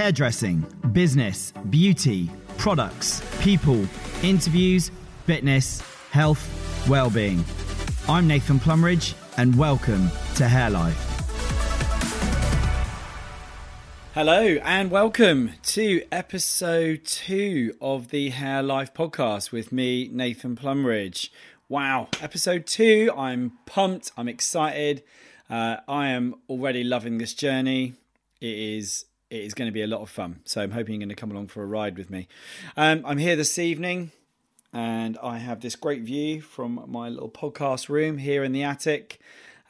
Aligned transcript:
hairdressing, 0.00 0.64
business, 0.92 1.52
beauty, 1.68 2.30
products, 2.56 3.22
people, 3.42 3.84
interviews, 4.22 4.90
fitness, 5.26 5.82
health, 6.10 6.42
well-being. 6.88 7.44
I'm 8.08 8.26
Nathan 8.26 8.58
Plumridge 8.58 9.12
and 9.36 9.58
welcome 9.58 10.10
to 10.36 10.48
Hair 10.48 10.70
Life. 10.70 10.96
Hello 14.14 14.56
and 14.64 14.90
welcome 14.90 15.50
to 15.64 16.02
episode 16.10 17.04
2 17.04 17.74
of 17.82 18.08
the 18.08 18.30
Hair 18.30 18.62
Life 18.62 18.94
podcast 18.94 19.52
with 19.52 19.70
me 19.70 20.08
Nathan 20.10 20.56
Plumridge. 20.56 21.28
Wow, 21.68 22.08
episode 22.22 22.66
2. 22.66 23.12
I'm 23.14 23.52
pumped, 23.66 24.12
I'm 24.16 24.28
excited. 24.28 25.02
Uh, 25.50 25.76
I 25.86 26.08
am 26.08 26.36
already 26.48 26.84
loving 26.84 27.18
this 27.18 27.34
journey. 27.34 27.96
It 28.40 28.56
is 28.56 29.04
it 29.30 29.44
is 29.44 29.54
going 29.54 29.68
to 29.68 29.72
be 29.72 29.82
a 29.82 29.86
lot 29.86 30.00
of 30.00 30.10
fun. 30.10 30.40
So 30.44 30.60
I'm 30.60 30.72
hoping 30.72 30.94
you're 30.94 31.06
going 31.06 31.08
to 31.08 31.14
come 31.14 31.30
along 31.30 31.48
for 31.48 31.62
a 31.62 31.66
ride 31.66 31.96
with 31.96 32.10
me. 32.10 32.28
Um, 32.76 33.02
I'm 33.06 33.18
here 33.18 33.36
this 33.36 33.58
evening 33.58 34.10
and 34.72 35.18
I 35.22 35.38
have 35.38 35.60
this 35.60 35.76
great 35.76 36.02
view 36.02 36.40
from 36.40 36.84
my 36.86 37.08
little 37.08 37.28
podcast 37.28 37.88
room 37.88 38.18
here 38.18 38.44
in 38.44 38.52
the 38.52 38.62
attic. 38.62 39.20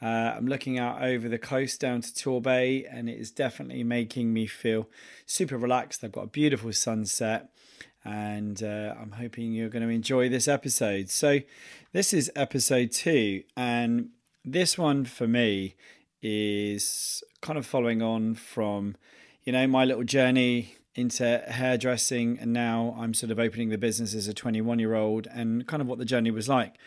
Uh, 0.01 0.33
I'm 0.35 0.47
looking 0.47 0.79
out 0.79 1.03
over 1.03 1.29
the 1.29 1.37
coast 1.37 1.79
down 1.79 2.01
to 2.01 2.09
Torbay, 2.09 2.87
and 2.91 3.07
it 3.07 3.19
is 3.19 3.29
definitely 3.29 3.83
making 3.83 4.33
me 4.33 4.47
feel 4.47 4.89
super 5.27 5.57
relaxed. 5.57 6.03
I've 6.03 6.11
got 6.11 6.23
a 6.23 6.27
beautiful 6.27 6.73
sunset, 6.73 7.49
and 8.03 8.63
uh, 8.63 8.95
I'm 8.99 9.11
hoping 9.11 9.53
you're 9.53 9.69
going 9.69 9.87
to 9.87 9.93
enjoy 9.93 10.27
this 10.27 10.47
episode. 10.47 11.09
So, 11.09 11.39
this 11.93 12.13
is 12.13 12.31
episode 12.35 12.91
two, 12.91 13.43
and 13.55 14.09
this 14.43 14.75
one 14.75 15.05
for 15.05 15.27
me 15.27 15.75
is 16.23 17.23
kind 17.41 17.59
of 17.59 17.65
following 17.65 18.01
on 18.01 18.33
from 18.33 18.95
you 19.43 19.51
know, 19.51 19.65
my 19.67 19.85
little 19.85 20.03
journey 20.03 20.75
into 20.93 21.43
hairdressing, 21.47 22.37
and 22.39 22.51
now 22.51 22.95
I'm 22.99 23.13
sort 23.13 23.31
of 23.31 23.39
opening 23.39 23.69
the 23.69 23.77
business 23.77 24.13
as 24.13 24.27
a 24.27 24.33
21 24.33 24.79
year 24.79 24.95
old, 24.95 25.27
and 25.27 25.65
kind 25.67 25.81
of 25.81 25.87
what 25.87 25.99
the 25.99 26.05
journey 26.05 26.31
was 26.31 26.49
like. 26.49 26.77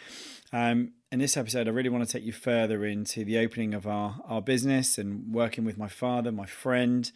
Um, 0.53 0.93
in 1.11 1.19
this 1.19 1.37
episode, 1.37 1.67
I 1.67 1.71
really 1.71 1.89
want 1.89 2.07
to 2.07 2.13
take 2.13 2.25
you 2.25 2.33
further 2.33 2.85
into 2.85 3.25
the 3.25 3.39
opening 3.39 3.73
of 3.73 3.87
our, 3.87 4.17
our 4.27 4.43
business 4.43 4.99
and 4.99 5.33
working 5.33 5.65
with 5.65 5.79
my 5.79 5.89
father, 5.89 6.31
my 6.31 6.47
friend, 6.47 7.11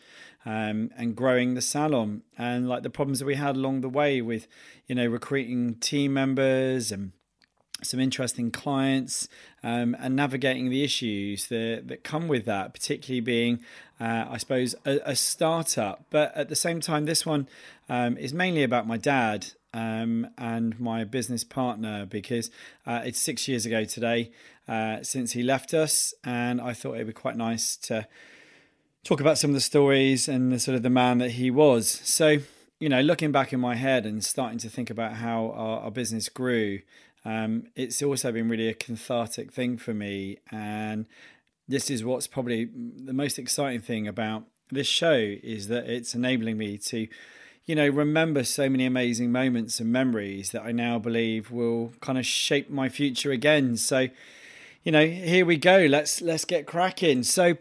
um, 0.46 0.90
and 0.96 1.14
growing 1.14 1.54
the 1.54 1.60
salon, 1.60 2.22
and 2.36 2.68
like 2.68 2.82
the 2.82 2.90
problems 2.90 3.18
that 3.18 3.26
we 3.26 3.34
had 3.34 3.56
along 3.56 3.82
the 3.82 3.88
way 3.88 4.20
with, 4.20 4.48
you 4.86 4.94
know, 4.94 5.06
recruiting 5.06 5.74
team 5.76 6.14
members 6.14 6.90
and 6.90 7.12
some 7.82 8.00
interesting 8.00 8.50
clients 8.50 9.28
um, 9.62 9.96
and 10.00 10.16
navigating 10.16 10.70
the 10.70 10.82
issues 10.82 11.46
that, 11.46 11.84
that 11.86 12.04
come 12.04 12.28
with 12.28 12.44
that, 12.46 12.72
particularly 12.72 13.20
being, 13.20 13.60
uh, 14.00 14.26
I 14.28 14.36
suppose, 14.38 14.74
a, 14.84 15.00
a, 15.04 15.16
startup. 15.16 16.04
But 16.10 16.36
at 16.36 16.48
the 16.48 16.56
same 16.56 16.80
time, 16.80 17.04
this 17.04 17.24
one 17.24 17.48
um, 17.88 18.16
is 18.16 18.34
mainly 18.34 18.62
about 18.62 18.86
my 18.86 18.96
dad 18.96 19.46
um, 19.72 20.28
and 20.36 20.78
my 20.80 21.04
business 21.04 21.44
partner 21.44 22.06
because 22.06 22.50
uh, 22.86 23.02
it's 23.04 23.20
six 23.20 23.46
years 23.46 23.66
ago 23.66 23.84
today 23.84 24.32
uh, 24.66 25.02
since 25.02 25.32
he 25.32 25.42
left 25.42 25.72
us, 25.72 26.14
and 26.24 26.60
I 26.60 26.72
thought 26.72 26.94
it 26.94 26.98
would 26.98 27.06
be 27.08 27.12
quite 27.12 27.36
nice 27.36 27.76
to 27.76 28.06
talk 29.04 29.20
about 29.20 29.38
some 29.38 29.50
of 29.50 29.54
the 29.54 29.60
stories 29.60 30.28
and 30.28 30.52
the 30.52 30.58
sort 30.58 30.74
of 30.74 30.82
the 30.82 30.90
man 30.90 31.18
that 31.18 31.32
he 31.32 31.50
was. 31.50 31.88
So, 31.88 32.38
you 32.78 32.88
know, 32.88 33.00
looking 33.00 33.32
back 33.32 33.52
in 33.52 33.60
my 33.60 33.74
head 33.74 34.04
and 34.04 34.22
starting 34.22 34.58
to 34.58 34.68
think 34.68 34.90
about 34.90 35.14
how 35.14 35.52
our, 35.56 35.80
our 35.80 35.90
business 35.90 36.28
grew 36.28 36.80
um, 37.28 37.64
it's 37.76 38.02
also 38.02 38.32
been 38.32 38.48
really 38.48 38.68
a 38.68 38.74
cathartic 38.74 39.52
thing 39.52 39.76
for 39.76 39.92
me. 39.92 40.38
And 40.50 41.04
this 41.68 41.90
is 41.90 42.02
what's 42.02 42.26
probably 42.26 42.70
the 42.72 43.12
most 43.12 43.38
exciting 43.38 43.82
thing 43.82 44.08
about 44.08 44.44
this 44.70 44.86
show 44.86 45.36
is 45.42 45.68
that 45.68 45.84
it's 45.90 46.14
enabling 46.14 46.56
me 46.56 46.78
to, 46.78 47.06
you 47.66 47.74
know, 47.74 47.86
remember 47.86 48.44
so 48.44 48.70
many 48.70 48.86
amazing 48.86 49.30
moments 49.30 49.78
and 49.78 49.92
memories 49.92 50.52
that 50.52 50.62
I 50.62 50.72
now 50.72 50.98
believe 50.98 51.50
will 51.50 51.92
kind 52.00 52.16
of 52.16 52.24
shape 52.24 52.70
my 52.70 52.88
future 52.88 53.30
again. 53.30 53.76
So, 53.76 54.08
you 54.82 54.90
know, 54.90 55.06
here 55.06 55.44
we 55.44 55.58
go. 55.58 55.84
Let's 55.84 56.22
let's 56.22 56.46
get 56.46 56.66
cracking. 56.66 57.24
So, 57.24 57.58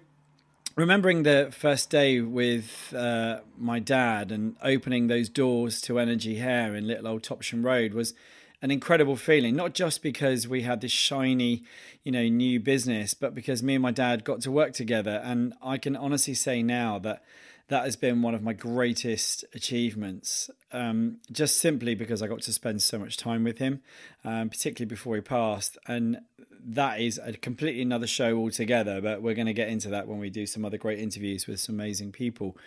remembering 0.78 1.24
the 1.24 1.50
first 1.52 1.90
day 1.90 2.22
with 2.22 2.94
uh, 2.96 3.42
my 3.58 3.80
dad 3.80 4.32
and 4.32 4.56
opening 4.64 5.08
those 5.08 5.28
doors 5.28 5.82
to 5.82 6.00
Energy 6.00 6.36
Hair 6.36 6.74
in 6.74 6.88
Little 6.88 7.10
Old 7.10 7.24
Topsham 7.24 7.66
Road 7.66 7.94
was 7.94 8.14
an 8.62 8.72
incredible 8.72 9.16
feeling, 9.16 9.56
not 9.56 9.74
just 9.74 10.02
because 10.02 10.48
we 10.48 10.64
had 10.64 10.82
this 10.82 10.92
shiny, 10.92 11.64
you 12.04 12.12
know, 12.12 12.28
new 12.28 12.60
business, 12.60 13.14
but 13.14 13.36
because 13.36 13.62
me 13.62 13.76
and 13.76 13.82
my 13.82 13.92
dad 13.92 14.24
got 14.24 14.42
to 14.42 14.52
work 14.52 14.74
together. 14.74 15.22
And 15.24 15.54
I 15.62 15.78
can 15.78 15.96
honestly 15.96 16.34
say 16.34 16.64
now 16.64 16.98
that 17.00 17.24
that 17.70 17.84
has 17.84 17.96
been 17.96 18.22
one 18.22 18.34
of 18.34 18.42
my 18.42 18.54
greatest 18.54 19.44
achievements, 19.54 20.50
um, 20.72 21.18
just 21.32 21.58
simply 21.58 21.96
because 21.96 22.22
I 22.22 22.28
got 22.28 22.42
to 22.44 22.54
spend 22.54 22.82
so 22.82 22.98
much 22.98 23.18
time 23.18 23.44
with 23.44 23.58
him, 23.58 23.82
um, 24.24 24.50
particularly 24.50 24.88
before 24.88 25.16
he 25.16 25.22
passed. 25.22 25.78
And 25.86 26.20
that 26.66 27.00
is 27.00 27.20
a 27.22 27.34
completely 27.34 27.82
another 27.82 28.08
show 28.08 28.38
altogether, 28.38 29.02
but 29.02 29.22
we're 29.22 29.36
going 29.36 29.48
to 29.48 29.54
get 29.54 29.68
into 29.68 29.90
that 29.90 30.08
when 30.08 30.18
we 30.18 30.30
do 30.30 30.46
some 30.46 30.66
other 30.66 30.78
great 30.78 31.00
interviews 31.00 31.46
with 31.46 31.60
some 31.60 31.76
amazing 31.76 32.12
people. 32.12 32.58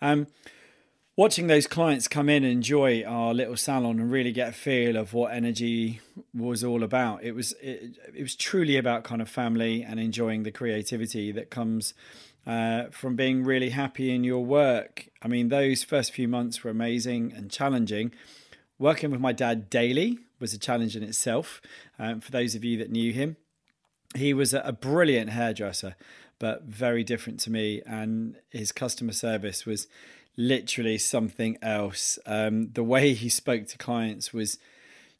Um, 0.00 0.26
watching 1.20 1.48
those 1.48 1.66
clients 1.66 2.08
come 2.08 2.30
in 2.30 2.44
and 2.44 2.50
enjoy 2.50 3.04
our 3.04 3.34
little 3.34 3.54
salon 3.54 4.00
and 4.00 4.10
really 4.10 4.32
get 4.32 4.48
a 4.48 4.52
feel 4.52 4.96
of 4.96 5.12
what 5.12 5.30
energy 5.34 6.00
was 6.32 6.64
all 6.64 6.82
about 6.82 7.22
it 7.22 7.32
was 7.32 7.52
it, 7.60 7.94
it 8.16 8.22
was 8.22 8.34
truly 8.34 8.78
about 8.78 9.04
kind 9.04 9.20
of 9.20 9.28
family 9.28 9.82
and 9.82 10.00
enjoying 10.00 10.44
the 10.44 10.50
creativity 10.50 11.30
that 11.30 11.50
comes 11.50 11.92
uh, 12.46 12.84
from 12.84 13.16
being 13.16 13.44
really 13.44 13.68
happy 13.68 14.14
in 14.14 14.24
your 14.24 14.42
work. 14.42 15.10
I 15.20 15.28
mean 15.28 15.50
those 15.50 15.84
first 15.84 16.10
few 16.10 16.26
months 16.26 16.64
were 16.64 16.70
amazing 16.70 17.34
and 17.36 17.50
challenging. 17.50 18.12
Working 18.78 19.10
with 19.10 19.20
my 19.20 19.32
dad 19.34 19.68
daily 19.68 20.20
was 20.38 20.54
a 20.54 20.58
challenge 20.58 20.96
in 20.96 21.02
itself 21.02 21.60
um, 21.98 22.22
for 22.22 22.30
those 22.30 22.54
of 22.54 22.64
you 22.64 22.78
that 22.78 22.90
knew 22.90 23.12
him. 23.12 23.36
He 24.16 24.32
was 24.32 24.54
a, 24.54 24.60
a 24.60 24.72
brilliant 24.72 25.28
hairdresser 25.28 25.96
but 26.38 26.62
very 26.62 27.04
different 27.04 27.38
to 27.40 27.50
me 27.50 27.82
and 27.84 28.36
his 28.48 28.72
customer 28.72 29.12
service 29.12 29.66
was 29.66 29.86
literally 30.36 30.98
something 30.98 31.58
else. 31.62 32.18
Um, 32.26 32.70
the 32.72 32.84
way 32.84 33.14
he 33.14 33.28
spoke 33.28 33.66
to 33.68 33.78
clients 33.78 34.32
was 34.32 34.58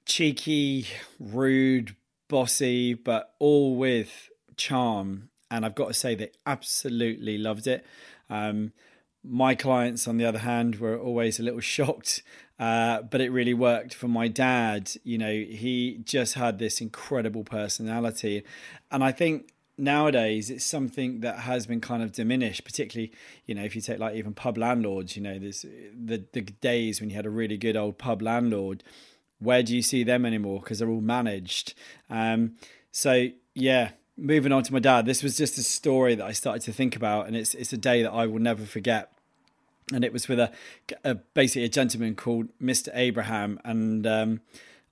cheeky, 0.06 0.87
rude, 1.19 1.97
bossy, 2.28 2.94
but 2.94 3.34
all 3.38 3.76
with 3.76 4.31
charm. 4.56 5.31
And 5.50 5.65
I've 5.65 5.75
got 5.75 5.88
to 5.88 5.94
say, 5.94 6.15
they 6.15 6.31
absolutely 6.47 7.38
loved 7.38 7.66
it. 7.66 7.84
Um, 8.28 8.72
my 9.22 9.54
clients, 9.54 10.09
on 10.09 10.16
the 10.16 10.25
other 10.25 10.38
hand, 10.38 10.76
were 10.76 10.98
always 10.98 11.38
a 11.38 11.42
little 11.42 11.60
shocked, 11.77 12.22
uh, 12.59 13.03
but 13.03 13.21
it 13.21 13.31
really 13.31 13.54
worked 13.54 13.94
for 13.94 14.09
my 14.09 14.28
dad. 14.28 14.92
You 15.03 15.19
know, 15.19 15.32
he 15.32 16.00
just 16.04 16.34
had 16.34 16.59
this 16.59 16.81
incredible 16.81 17.44
personality. 17.44 18.44
And 18.91 19.03
I 19.03 19.12
think 19.12 19.53
nowadays 19.81 20.51
it's 20.51 20.65
something 20.65 21.21
that 21.21 21.41
has 21.41 21.67
been 21.67 21.81
kind 21.81 22.03
of 22.03 22.13
diminished 22.13 22.65
particularly 22.65 23.13
you 23.47 23.55
know 23.55 23.65
if 23.65 23.75
you 23.75 23.81
take 23.81 23.99
like 23.99 24.15
even 24.15 24.33
pub 24.35 24.59
landlords 24.59 25.17
you 25.17 25.23
know 25.23 25.39
there's 25.39 25.63
the 25.63 26.25
the 26.33 26.43
days 26.43 27.01
when 27.01 27.11
you 27.11 27.17
had 27.17 27.27
a 27.27 27.31
really 27.31 27.57
good 27.57 27.77
old 27.77 27.99
pub 27.99 28.23
landlord 28.23 28.83
where 29.41 29.63
do 29.63 29.75
you 29.75 29.83
see 29.83 30.05
them 30.05 30.25
anymore? 30.25 30.61
Because 30.61 30.79
they're 30.79 30.89
all 30.89 31.01
managed. 31.01 31.75
Um, 32.09 32.57
so 32.93 33.29
yeah 33.55 33.91
moving 34.17 34.53
on 34.53 34.63
to 34.63 34.73
my 34.73 34.79
dad 34.79 35.07
this 35.07 35.23
was 35.23 35.37
just 35.37 35.57
a 35.57 35.63
story 35.63 36.15
that 36.15 36.27
i 36.27 36.33
started 36.33 36.61
to 36.61 36.73
think 36.73 36.95
about 36.95 37.27
and 37.27 37.35
it's 37.35 37.55
it's 37.55 37.73
a 37.73 37.77
day 37.77 38.03
that 38.03 38.13
i 38.13 38.27
will 38.27 38.39
never 38.39 38.65
forget. 38.65 39.13
And 39.93 40.05
it 40.05 40.13
was 40.13 40.29
with 40.29 40.39
a, 40.39 40.53
a 41.03 41.17
basically 41.17 41.65
a 41.65 41.69
gentleman 41.69 42.15
called 42.15 42.49
mr 42.61 42.91
abraham 42.93 43.59
and 43.65 44.07
um, 44.07 44.41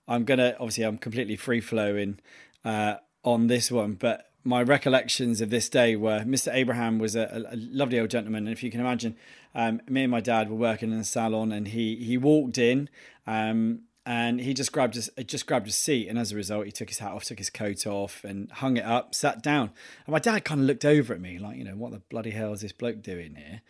i'm 0.06 0.24
gonna 0.24 0.54
obviously 0.58 0.84
i'm 0.84 0.96
completely 0.96 1.36
free 1.36 1.60
flowing 1.60 2.18
uh, 2.64 2.96
on 3.22 3.48
this 3.48 3.70
one 3.70 3.94
but 3.94 4.27
my 4.44 4.62
recollections 4.62 5.40
of 5.40 5.50
this 5.50 5.68
day 5.68 5.96
were 5.96 6.20
Mr. 6.20 6.52
Abraham 6.54 6.98
was 6.98 7.16
a, 7.16 7.46
a 7.50 7.56
lovely 7.56 8.00
old 8.00 8.10
gentleman, 8.10 8.46
and 8.46 8.52
if 8.52 8.62
you 8.62 8.70
can 8.70 8.80
imagine, 8.80 9.16
um, 9.54 9.80
me 9.88 10.04
and 10.04 10.10
my 10.10 10.20
dad 10.20 10.48
were 10.48 10.56
working 10.56 10.92
in 10.92 10.98
a 10.98 11.04
salon, 11.04 11.52
and 11.52 11.68
he 11.68 11.96
he 11.96 12.16
walked 12.16 12.58
in, 12.58 12.88
um, 13.26 13.80
and 14.06 14.40
he 14.40 14.54
just 14.54 14.72
grabbed 14.72 14.96
a, 14.96 15.24
just 15.24 15.46
grabbed 15.46 15.68
a 15.68 15.72
seat, 15.72 16.08
and 16.08 16.18
as 16.18 16.32
a 16.32 16.36
result, 16.36 16.66
he 16.66 16.72
took 16.72 16.88
his 16.88 16.98
hat 16.98 17.12
off, 17.12 17.24
took 17.24 17.38
his 17.38 17.50
coat 17.50 17.86
off, 17.86 18.24
and 18.24 18.50
hung 18.52 18.76
it 18.76 18.84
up, 18.84 19.14
sat 19.14 19.42
down. 19.42 19.70
And 20.06 20.12
my 20.12 20.18
dad 20.18 20.44
kind 20.44 20.60
of 20.60 20.66
looked 20.66 20.84
over 20.84 21.12
at 21.12 21.20
me, 21.20 21.38
like, 21.38 21.58
you 21.58 21.64
know, 21.64 21.76
what 21.76 21.92
the 21.92 21.98
bloody 22.08 22.30
hell 22.30 22.52
is 22.52 22.62
this 22.62 22.72
bloke 22.72 23.02
doing 23.02 23.34
here? 23.34 23.60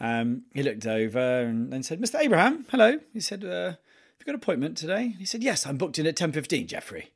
Um, 0.00 0.42
he 0.54 0.62
looked 0.62 0.86
over 0.86 1.40
and 1.40 1.72
then 1.72 1.82
said, 1.82 2.00
"Mr. 2.00 2.20
Abraham, 2.20 2.66
hello." 2.70 3.00
He 3.12 3.20
said, 3.20 3.44
uh, 3.44 3.48
"Have 3.48 3.78
you 4.20 4.26
got 4.26 4.30
an 4.30 4.34
appointment 4.36 4.76
today?" 4.76 5.14
He 5.18 5.24
said, 5.24 5.42
"Yes, 5.42 5.66
I'm 5.66 5.76
booked 5.76 5.98
in 5.98 6.06
at 6.06 6.16
ten 6.16 6.32
fifteen, 6.32 6.66
Jeffrey." 6.66 7.10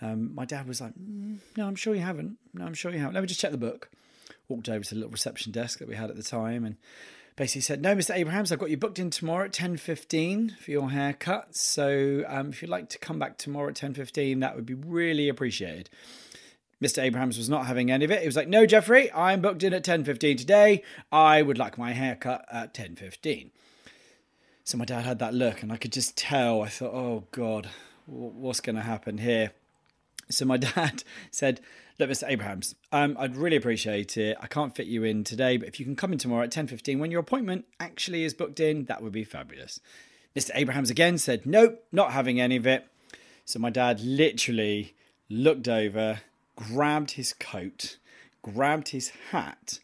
Um, 0.00 0.34
my 0.34 0.44
dad 0.44 0.66
was 0.68 0.80
like, 0.80 0.94
mm, 0.94 1.38
"No, 1.56 1.66
I'm 1.66 1.76
sure 1.76 1.94
you 1.94 2.02
haven't. 2.02 2.38
No, 2.54 2.64
I'm 2.64 2.74
sure 2.74 2.92
you 2.92 2.98
haven't. 2.98 3.14
Let 3.14 3.22
me 3.22 3.26
just 3.26 3.40
check 3.40 3.50
the 3.50 3.58
book." 3.58 3.90
Walked 4.48 4.68
over 4.68 4.84
to 4.84 4.90
the 4.90 4.96
little 4.96 5.10
reception 5.10 5.52
desk 5.52 5.78
that 5.78 5.88
we 5.88 5.96
had 5.96 6.10
at 6.10 6.16
the 6.16 6.22
time 6.22 6.64
and 6.64 6.76
basically 7.36 7.62
said, 7.62 7.82
"No, 7.82 7.94
Mr. 7.94 8.14
Abrahams, 8.14 8.52
I've 8.52 8.58
got 8.58 8.70
you 8.70 8.76
booked 8.76 8.98
in 8.98 9.10
tomorrow 9.10 9.46
at 9.46 9.52
ten 9.52 9.76
fifteen 9.76 10.56
for 10.60 10.70
your 10.70 10.90
haircut. 10.90 11.54
So 11.56 12.24
um, 12.26 12.50
if 12.50 12.62
you'd 12.62 12.70
like 12.70 12.88
to 12.90 12.98
come 12.98 13.18
back 13.18 13.38
tomorrow 13.38 13.68
at 13.68 13.74
ten 13.76 13.94
fifteen, 13.94 14.40
that 14.40 14.56
would 14.56 14.66
be 14.66 14.74
really 14.74 15.28
appreciated." 15.28 15.90
Mr. 16.82 17.02
Abrahams 17.02 17.36
was 17.36 17.48
not 17.48 17.66
having 17.66 17.90
any 17.90 18.04
of 18.04 18.10
it. 18.12 18.20
He 18.20 18.26
was 18.26 18.36
like, 18.36 18.48
"No, 18.48 18.64
Jeffrey, 18.66 19.12
I'm 19.12 19.40
booked 19.40 19.64
in 19.64 19.72
at 19.74 19.82
10:15 19.82 20.36
today. 20.36 20.84
I 21.10 21.42
would 21.42 21.58
like 21.58 21.76
my 21.76 21.92
haircut 21.92 22.44
at 22.50 22.72
10:15." 22.72 23.50
So 24.62 24.78
my 24.78 24.84
dad 24.84 25.04
had 25.04 25.18
that 25.18 25.34
look, 25.34 25.62
and 25.62 25.72
I 25.72 25.76
could 25.76 25.92
just 25.92 26.16
tell. 26.16 26.62
I 26.62 26.68
thought, 26.68 26.94
"Oh 26.94 27.24
God, 27.32 27.68
what's 28.06 28.60
going 28.60 28.76
to 28.76 28.82
happen 28.82 29.18
here?" 29.18 29.52
So 30.30 30.44
my 30.44 30.56
dad 30.58 31.04
said, 31.30 31.60
"Look, 31.98 32.10
Mr. 32.10 32.24
Abrahams, 32.28 32.74
um, 32.92 33.16
I'd 33.18 33.36
really 33.36 33.56
appreciate 33.56 34.16
it. 34.16 34.36
I 34.40 34.46
can't 34.46 34.74
fit 34.74 34.86
you 34.86 35.04
in 35.04 35.24
today, 35.24 35.56
but 35.56 35.68
if 35.68 35.78
you 35.78 35.86
can 35.86 35.96
come 35.96 36.12
in 36.12 36.18
tomorrow 36.18 36.44
at 36.44 36.50
10:15 36.50 36.98
when 36.98 37.10
your 37.10 37.20
appointment 37.20 37.64
actually 37.80 38.24
is 38.24 38.34
booked 38.34 38.60
in, 38.60 38.84
that 38.86 39.02
would 39.02 39.12
be 39.12 39.24
fabulous." 39.24 39.80
Mr. 40.36 40.50
Abrahams 40.54 40.90
again 40.90 41.18
said, 41.18 41.46
"Nope, 41.46 41.84
not 41.92 42.12
having 42.12 42.40
any 42.40 42.56
of 42.56 42.66
it." 42.66 42.86
So 43.44 43.58
my 43.58 43.70
dad 43.70 44.00
literally 44.00 44.94
looked 45.30 45.68
over, 45.68 46.20
grabbed 46.54 47.12
his 47.12 47.32
coat, 47.32 47.96
grabbed 48.42 48.88
his 48.88 49.10
hat, 49.30 49.80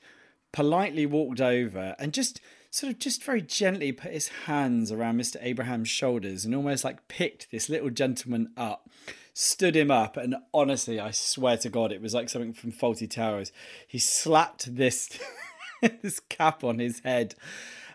politely 0.52 1.06
walked 1.06 1.40
over, 1.40 1.96
and 1.98 2.12
just 2.12 2.40
sort 2.74 2.92
of 2.92 2.98
just 2.98 3.22
very 3.22 3.40
gently 3.40 3.92
put 3.92 4.10
his 4.10 4.26
hands 4.46 4.90
around 4.90 5.20
Mr. 5.20 5.36
Abraham's 5.40 5.88
shoulders 5.88 6.44
and 6.44 6.52
almost 6.56 6.82
like 6.82 7.06
picked 7.06 7.48
this 7.52 7.68
little 7.68 7.88
gentleman 7.88 8.50
up, 8.56 8.90
stood 9.32 9.76
him 9.76 9.92
up, 9.92 10.16
and 10.16 10.34
honestly, 10.52 10.98
I 10.98 11.12
swear 11.12 11.56
to 11.58 11.68
God, 11.68 11.92
it 11.92 12.02
was 12.02 12.14
like 12.14 12.28
something 12.28 12.52
from 12.52 12.72
Fawlty 12.72 13.08
Towers. 13.08 13.52
He 13.86 14.00
slapped 14.00 14.74
this 14.74 15.08
this 16.02 16.18
cap 16.18 16.64
on 16.64 16.80
his 16.80 16.98
head, 17.04 17.36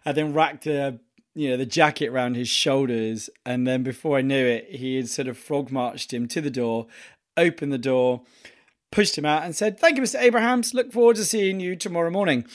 and 0.05 0.15
then 0.15 0.33
racked 0.33 0.65
a 0.65 0.97
you 1.35 1.49
know 1.49 1.57
the 1.57 1.65
jacket 1.65 2.07
around 2.07 2.35
his 2.35 2.47
shoulders, 2.47 3.29
and 3.45 3.67
then 3.67 3.83
before 3.83 4.17
I 4.17 4.21
knew 4.21 4.45
it, 4.45 4.67
he 4.69 4.95
had 4.95 5.09
sort 5.09 5.27
of 5.27 5.37
frog 5.37 5.73
marched 5.73 6.13
him 6.13 6.25
to 6.29 6.39
the 6.39 6.49
door, 6.49 6.87
opened 7.35 7.73
the 7.73 7.77
door 7.77 8.21
pushed 8.91 9.17
him 9.17 9.25
out 9.25 9.43
and 9.43 9.55
said, 9.55 9.79
Thank 9.79 9.97
you, 9.97 10.03
Mr. 10.03 10.19
Abrahams. 10.19 10.73
Look 10.73 10.91
forward 10.91 11.15
to 11.17 11.25
seeing 11.25 11.59
you 11.59 11.75
tomorrow 11.75 12.09
morning. 12.09 12.45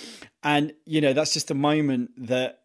And, 0.42 0.72
you 0.84 1.00
know, 1.00 1.12
that's 1.12 1.32
just 1.32 1.50
a 1.50 1.54
moment 1.54 2.10
that 2.28 2.60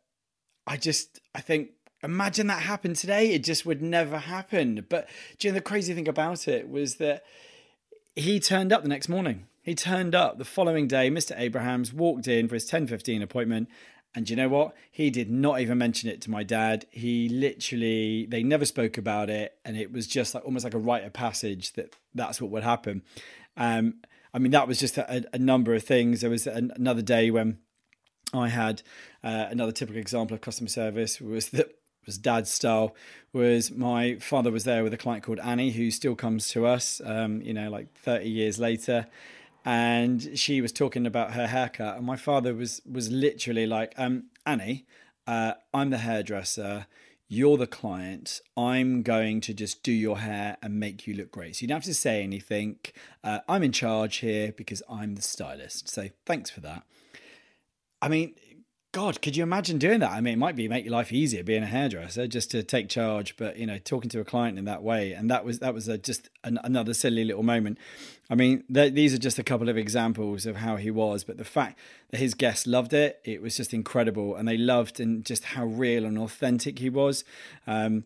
I 0.67 0.77
just, 0.77 1.19
I 1.33 1.41
think, 1.41 1.71
imagine 2.03 2.47
that 2.47 2.61
happened 2.61 2.95
today. 2.95 3.31
It 3.31 3.43
just 3.43 3.65
would 3.65 3.81
never 3.81 4.17
happen. 4.17 4.85
But, 4.89 5.07
you 5.39 5.49
know, 5.49 5.55
the 5.55 5.61
crazy 5.61 5.93
thing 5.93 6.07
about 6.07 6.47
it 6.47 6.69
was 6.69 6.95
that 6.95 7.23
he 8.15 8.39
turned 8.39 8.73
up 8.73 8.83
the 8.83 8.89
next 8.89 9.09
morning. 9.09 9.47
He 9.61 9.75
turned 9.75 10.15
up 10.15 10.37
the 10.37 10.45
following 10.45 10.87
day. 10.87 11.09
Mr. 11.09 11.37
Abrahams 11.37 11.93
walked 11.93 12.27
in 12.27 12.47
for 12.47 12.55
his 12.55 12.69
10:15 12.69 13.21
appointment, 13.21 13.69
and 14.15 14.29
you 14.29 14.35
know 14.35 14.49
what? 14.49 14.75
He 14.89 15.09
did 15.09 15.29
not 15.29 15.61
even 15.61 15.77
mention 15.77 16.09
it 16.09 16.21
to 16.21 16.31
my 16.31 16.43
dad. 16.43 16.85
He 16.89 17.29
literally, 17.29 18.25
they 18.25 18.41
never 18.41 18.65
spoke 18.65 18.97
about 18.97 19.29
it, 19.29 19.53
and 19.63 19.77
it 19.77 19.91
was 19.91 20.07
just 20.07 20.33
like 20.33 20.43
almost 20.43 20.63
like 20.63 20.73
a 20.73 20.79
rite 20.79 21.03
of 21.03 21.13
passage 21.13 21.73
that 21.73 21.95
that's 22.15 22.41
what 22.41 22.49
would 22.51 22.63
happen. 22.63 23.03
Um, 23.59 23.95
I 24.33 24.39
mean, 24.39 24.51
that 24.51 24.67
was 24.67 24.79
just 24.79 24.97
a, 24.97 25.25
a 25.33 25.37
number 25.37 25.75
of 25.75 25.83
things. 25.83 26.21
There 26.21 26.29
was 26.29 26.47
an, 26.47 26.71
another 26.75 27.03
day 27.03 27.29
when 27.29 27.59
I 28.33 28.49
had 28.49 28.81
uh, 29.23 29.47
another 29.49 29.71
typical 29.71 29.99
example 29.99 30.35
of 30.35 30.41
customer 30.41 30.69
service 30.69 31.19
was 31.19 31.49
that 31.49 31.75
was 32.05 32.17
dad's 32.17 32.49
style 32.49 32.95
was 33.33 33.71
my 33.71 34.15
father 34.15 34.51
was 34.51 34.63
there 34.63 34.83
with 34.83 34.93
a 34.93 34.97
client 34.97 35.23
called 35.23 35.39
Annie 35.39 35.71
who 35.71 35.91
still 35.91 36.15
comes 36.15 36.47
to 36.49 36.65
us 36.65 37.01
um, 37.05 37.41
you 37.41 37.53
know 37.53 37.69
like 37.69 37.93
30 37.93 38.29
years 38.29 38.57
later 38.57 39.05
and 39.65 40.39
she 40.39 40.61
was 40.61 40.71
talking 40.71 41.05
about 41.05 41.33
her 41.33 41.47
haircut 41.47 41.97
and 41.97 42.05
my 42.05 42.15
father 42.15 42.53
was 42.53 42.81
was 42.89 43.11
literally 43.11 43.67
like 43.67 43.93
um, 43.97 44.25
Annie 44.45 44.85
uh, 45.27 45.53
I'm 45.73 45.89
the 45.89 45.99
hairdresser 45.99 46.87
you're 47.31 47.57
the 47.57 47.67
client. 47.67 48.41
I'm 48.57 49.03
going 49.03 49.39
to 49.41 49.53
just 49.53 49.83
do 49.83 49.91
your 49.91 50.17
hair 50.17 50.57
and 50.63 50.79
make 50.79 51.05
you 51.05 51.13
look 51.13 51.31
great. 51.31 51.55
So 51.55 51.61
you 51.61 51.67
don't 51.67 51.75
have 51.75 51.83
to 51.83 51.93
say 51.93 52.23
anything. 52.23 52.79
Uh, 53.23 53.39
I'm 53.47 53.61
in 53.61 53.71
charge 53.71 54.17
here 54.17 54.51
because 54.51 54.81
I'm 54.89 55.13
the 55.13 55.21
stylist. 55.21 55.87
So 55.87 56.09
thanks 56.25 56.49
for 56.49 56.61
that. 56.61 56.83
I 58.01 58.07
mean, 58.07 58.33
God, 58.91 59.21
could 59.21 59.37
you 59.37 59.43
imagine 59.43 59.77
doing 59.77 59.99
that? 59.99 60.11
I 60.11 60.19
mean, 60.19 60.33
it 60.33 60.37
might 60.37 60.55
be 60.55 60.67
make 60.67 60.83
your 60.83 60.93
life 60.93 61.13
easier 61.13 61.43
being 61.43 61.61
a 61.61 61.67
hairdresser, 61.67 62.27
just 62.27 62.49
to 62.51 62.63
take 62.63 62.89
charge. 62.89 63.37
But 63.37 63.57
you 63.57 63.67
know, 63.67 63.77
talking 63.77 64.09
to 64.09 64.19
a 64.19 64.25
client 64.25 64.57
in 64.57 64.65
that 64.65 64.81
way, 64.81 65.13
and 65.13 65.29
that 65.29 65.45
was 65.45 65.59
that 65.59 65.75
was 65.75 65.87
a, 65.87 65.99
just 65.99 66.29
an, 66.43 66.59
another 66.63 66.95
silly 66.95 67.23
little 67.23 67.43
moment. 67.43 67.77
I 68.31 68.35
mean, 68.35 68.63
th- 68.73 68.93
these 68.93 69.13
are 69.13 69.19
just 69.19 69.37
a 69.37 69.43
couple 69.43 69.69
of 69.69 69.77
examples 69.77 70.47
of 70.47 70.55
how 70.55 70.77
he 70.77 70.89
was. 70.89 71.23
But 71.23 71.37
the 71.37 71.45
fact 71.45 71.77
that 72.09 72.19
his 72.19 72.33
guests 72.33 72.65
loved 72.65 72.93
it, 72.93 73.19
it 73.23 73.43
was 73.43 73.55
just 73.55 73.75
incredible, 73.75 74.35
and 74.35 74.47
they 74.47 74.57
loved 74.57 74.99
and 74.99 75.23
just 75.23 75.43
how 75.45 75.65
real 75.65 76.03
and 76.03 76.17
authentic 76.17 76.79
he 76.79 76.89
was. 76.89 77.23
Um, 77.67 78.05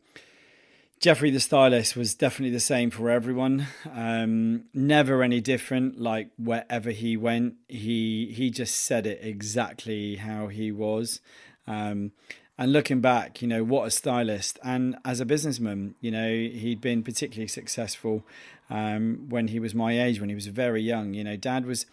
Jeffrey 1.04 1.32
the 1.32 1.40
stylist 1.42 1.98
was 1.98 2.16
definitely 2.16 2.54
the 2.54 2.62
same 2.62 2.90
for 2.90 3.10
everyone. 3.10 3.68
Um, 3.94 4.64
never 4.74 5.22
any 5.22 5.42
different. 5.42 6.00
Like 6.00 6.30
wherever 6.38 6.92
he 6.92 7.18
went, 7.18 7.56
he 7.68 8.32
he 8.34 8.50
just 8.50 8.74
said 8.76 9.06
it 9.06 9.20
exactly 9.22 10.16
how 10.16 10.48
he 10.48 10.72
was. 10.72 11.20
Um, 11.68 12.14
and 12.58 12.72
looking 12.72 13.02
back, 13.02 13.42
you 13.42 13.50
know 13.50 13.66
what 13.66 13.86
a 13.86 13.92
stylist 13.92 14.60
and 14.64 14.96
as 15.04 15.20
a 15.20 15.26
businessman, 15.26 15.96
you 16.00 16.10
know 16.10 16.30
he'd 16.30 16.80
been 16.80 17.04
particularly 17.04 17.50
successful 17.50 18.26
um, 18.70 19.26
when 19.28 19.50
he 19.50 19.60
was 19.60 19.76
my 19.76 20.02
age, 20.02 20.22
when 20.22 20.30
he 20.30 20.36
was 20.36 20.48
very 20.48 20.82
young. 20.82 21.14
You 21.14 21.26
know, 21.26 21.36
Dad 21.36 21.66
was 21.66 21.86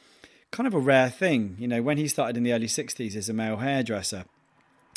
kind 0.52 0.68
of 0.68 0.74
a 0.74 0.78
rare 0.78 1.10
thing. 1.10 1.56
You 1.58 1.66
know, 1.66 1.82
when 1.82 1.98
he 1.98 2.06
started 2.06 2.36
in 2.36 2.44
the 2.44 2.52
early 2.52 2.68
'60s 2.68 3.16
as 3.16 3.28
a 3.28 3.32
male 3.32 3.56
hairdresser 3.56 4.26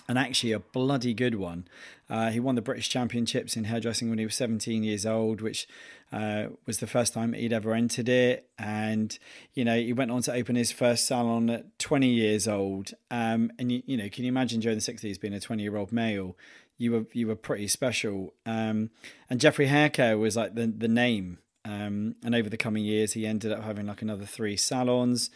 and 0.08 0.18
actually 0.18 0.52
a 0.52 0.60
bloody 0.60 1.14
good 1.14 1.36
one. 1.36 1.68
Uh, 2.10 2.30
he 2.30 2.40
won 2.40 2.56
the 2.56 2.62
British 2.62 2.90
Championships 2.90 3.56
in 3.56 3.64
hairdressing 3.66 4.10
when 4.10 4.20
he 4.20 4.26
was 4.26 4.36
17 4.36 4.84
years 4.84 5.06
old, 5.06 5.42
which 5.42 5.68
uh, 6.12 6.48
was 6.66 6.80
the 6.80 6.88
first 6.88 7.14
time 7.14 7.34
he'd 7.34 7.54
ever 7.54 7.74
entered 7.74 8.10
it. 8.10 8.50
And 8.58 9.18
you 9.54 9.66
know, 9.66 9.78
he 9.78 9.94
went 9.94 10.12
on 10.12 10.22
to 10.24 10.34
open 10.34 10.56
his 10.56 10.72
first 10.72 11.08
salon 11.08 11.50
at 11.50 11.80
20 11.80 12.08
years 12.08 12.48
old. 12.48 12.92
Um, 13.10 13.52
and 13.58 13.72
you, 13.72 13.84
you 13.86 13.98
know, 13.98 14.10
can 14.10 14.24
you 14.24 14.30
imagine 14.30 14.60
during 14.60 14.78
the 14.78 14.84
60s 14.84 15.20
being 15.20 15.34
a 15.34 15.40
20 15.40 15.64
year 15.64 15.78
old 15.78 15.92
male? 15.92 16.38
You 16.78 16.92
were 16.92 17.06
you 17.14 17.28
were 17.28 17.36
pretty 17.36 17.68
special. 17.68 18.34
Um, 18.46 18.90
and 19.30 19.40
Jeffrey 19.40 19.68
Haircare 19.68 20.20
was 20.20 20.36
like 20.36 20.56
the 20.56 20.68
the 20.68 20.88
name. 20.88 21.40
Um, 21.66 22.16
and 22.24 22.36
over 22.36 22.50
the 22.50 22.58
coming 22.58 22.84
years, 22.84 23.14
he 23.14 23.26
ended 23.26 23.52
up 23.52 23.64
having 23.64 23.88
like 23.88 24.02
another 24.02 24.26
three 24.26 24.58
salons. 24.58 25.30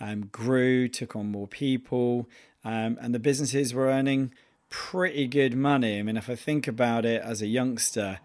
Um, 0.00 0.26
grew, 0.26 0.88
took 0.88 1.14
on 1.14 1.30
more 1.30 1.46
people, 1.46 2.28
um, 2.64 2.98
and 3.00 3.14
the 3.14 3.18
businesses 3.18 3.74
were 3.74 3.88
earning 3.88 4.32
pretty 4.68 5.26
good 5.26 5.54
money. 5.54 5.98
I 5.98 6.02
mean, 6.02 6.16
if 6.16 6.30
I 6.30 6.34
think 6.34 6.66
about 6.66 7.04
it 7.04 7.22
as 7.22 7.42
a 7.42 7.46
youngster, 7.46 8.20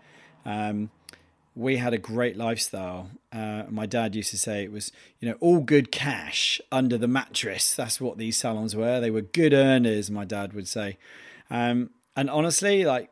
um, 0.46 0.90
we 1.56 1.78
had 1.78 1.94
a 1.94 1.98
great 1.98 2.38
lifestyle. 2.38 3.10
Uh, 3.34 3.64
my 3.70 3.86
dad 3.86 4.16
used 4.16 4.30
to 4.30 4.38
say 4.38 4.64
it 4.64 4.72
was, 4.72 4.92
you 5.20 5.28
know, 5.28 5.36
all 5.40 5.60
good 5.60 5.92
cash 5.92 6.62
under 6.72 6.98
the 6.98 7.08
mattress. 7.08 7.76
That's 7.76 8.00
what 8.00 8.18
these 8.18 8.38
salons 8.38 8.76
were. 8.76 9.00
They 9.00 9.12
were 9.12 9.22
good 9.22 9.54
earners, 9.54 10.12
my 10.12 10.24
dad 10.24 10.54
would 10.54 10.68
say. 10.68 10.98
Um, 11.50 11.90
and 12.16 12.30
honestly, 12.30 12.86
like, 12.86 13.10